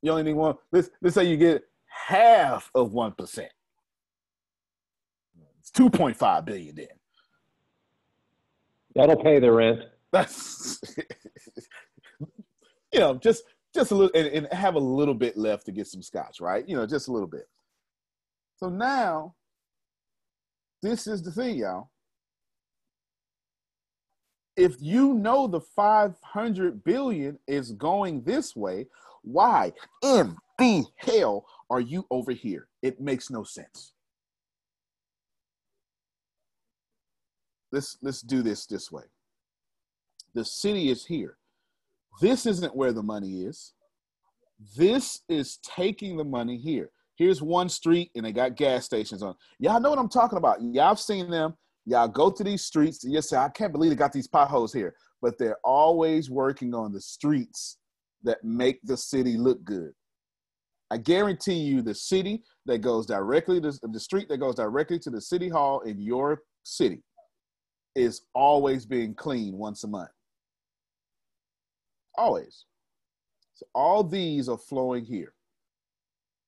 [0.01, 0.55] You only need one.
[0.71, 3.51] Let's let's say you get half of one percent.
[5.70, 6.88] It's two point five billion then.
[8.95, 9.82] That'll pay the rent.
[10.11, 10.82] That's
[12.91, 13.43] you know, just
[13.74, 16.67] just a little and, and have a little bit left to get some scotch, right?
[16.67, 17.47] You know, just a little bit.
[18.57, 19.36] So now
[20.82, 21.91] this is the thing, y'all.
[24.57, 28.88] If you know the 500 billion is going this way,
[29.22, 32.67] why in the hell are you over here?
[32.82, 33.93] It makes no sense.
[37.72, 39.03] Let's let's do this this way.
[40.34, 41.38] The city is here.
[42.22, 43.74] This isn't where the money is.
[44.78, 46.89] This is taking the money here.
[47.15, 49.36] Here's one street and they got gas stations on.
[49.59, 50.61] Y'all know what I'm talking about.
[50.61, 51.55] Y'all have seen them.
[51.86, 54.74] Y'all go to these streets and you say, I can't believe they got these potholes
[54.74, 54.95] here.
[55.22, 57.78] But they're always working on the streets
[58.24, 59.91] that make the city look good.
[60.91, 65.09] I guarantee you the city that goes directly to the street that goes directly to
[65.09, 67.03] the city hall in your city
[67.96, 70.10] is always being cleaned once a month.
[72.18, 72.66] Always.
[73.56, 75.34] So all these are flowing here.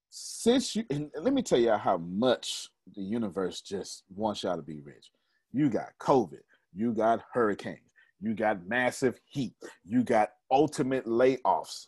[0.09, 4.61] Since you, and let me tell you how much the universe just wants y'all to
[4.61, 5.09] be rich.
[5.53, 6.41] You got COVID,
[6.73, 7.79] you got hurricanes,
[8.19, 9.53] you got massive heat,
[9.85, 11.87] you got ultimate layoffs,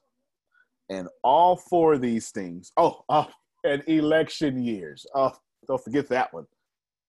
[0.89, 2.71] and all four of these things.
[2.77, 3.27] Oh, oh,
[3.63, 5.05] and election years.
[5.15, 5.33] Oh,
[5.67, 6.45] don't forget that one.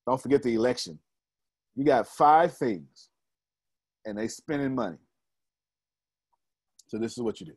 [0.07, 0.99] Don't forget the election.
[1.77, 3.11] You got five things,
[4.05, 4.99] and they spending money.
[6.89, 7.57] So this is what you do.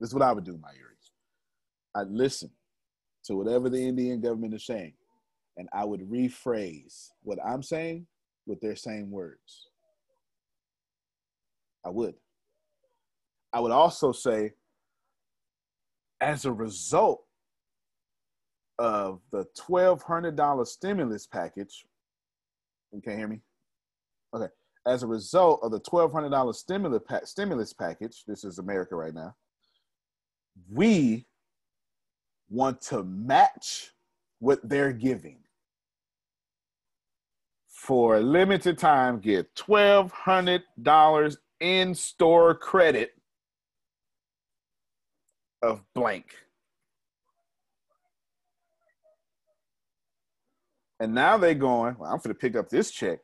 [0.00, 0.96] This is what I would do, Mayuri.
[1.94, 2.50] I'd listen
[3.24, 4.92] to whatever the Indian government is saying,
[5.56, 8.06] and I would rephrase what I'm saying
[8.46, 9.68] with their same words.
[11.84, 12.14] I would.
[13.52, 14.52] I would also say,
[16.20, 17.24] as a result
[18.78, 21.86] of the $1,200 stimulus package,
[22.96, 23.40] you can't hear me?
[24.34, 24.48] Okay.
[24.86, 29.34] As a result of the $1,200 stimulus, pa- stimulus package, this is America right now,
[30.70, 31.26] we
[32.48, 33.92] want to match
[34.38, 35.38] what they're giving.
[37.68, 43.12] For a limited time, get $1,200 in store credit
[45.62, 46.34] of blank.
[51.00, 53.20] And now they're going, well, I'm going to pick up this check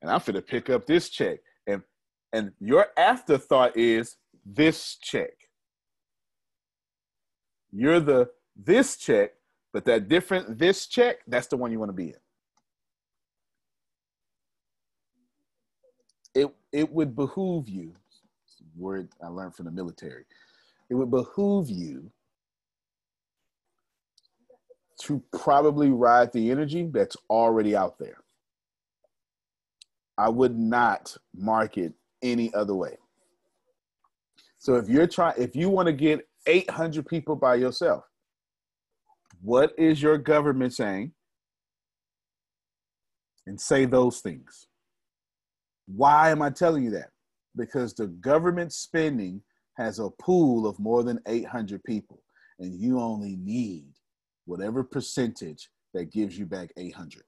[0.00, 1.40] and I'm going to pick up this check.
[1.66, 1.82] And,
[2.32, 5.30] and your afterthought is this check.
[7.70, 9.32] You're the this check,
[9.72, 12.14] but that different this check, that's the one you want to be in.
[16.34, 17.94] It it would behoove you,
[18.76, 20.24] word I learned from the military.
[20.88, 22.10] It would behoove you
[25.02, 28.18] to probably ride the energy that's already out there.
[30.16, 31.92] I would not market
[32.22, 32.96] any other way.
[34.58, 38.04] So if you're trying, if you want to get 800 people by yourself,
[39.40, 41.12] what is your government saying?
[43.46, 44.68] And say those things.
[45.86, 47.10] Why am I telling you that?
[47.56, 49.42] Because the government spending
[49.76, 52.22] has a pool of more than 800 people,
[52.60, 53.91] and you only need
[54.46, 57.22] whatever percentage that gives you back 800.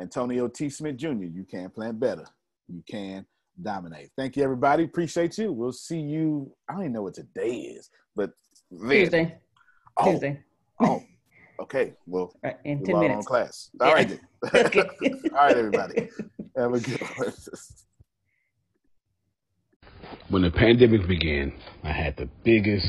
[0.00, 0.68] Antonio T.
[0.70, 2.24] Smith Jr., you can plan better.
[2.68, 3.26] You can
[3.60, 4.10] dominate.
[4.16, 4.84] Thank you, everybody.
[4.84, 5.52] Appreciate you.
[5.52, 6.52] We'll see you.
[6.68, 8.32] I don't even know what today is, but
[8.70, 8.88] Then.
[8.88, 9.38] Tuesday.
[9.98, 10.40] Oh, Tuesday.
[10.80, 11.02] oh,
[11.60, 11.92] okay.
[12.06, 13.18] Well, Right, in 10 minutes.
[13.18, 13.70] on class.
[13.80, 13.94] All Yeah.
[13.94, 14.20] right then.
[14.66, 14.80] Okay.
[15.32, 16.08] All right, everybody.
[16.56, 17.32] Have a good one.
[20.30, 21.52] When the pandemic began,
[21.84, 22.88] I had the biggest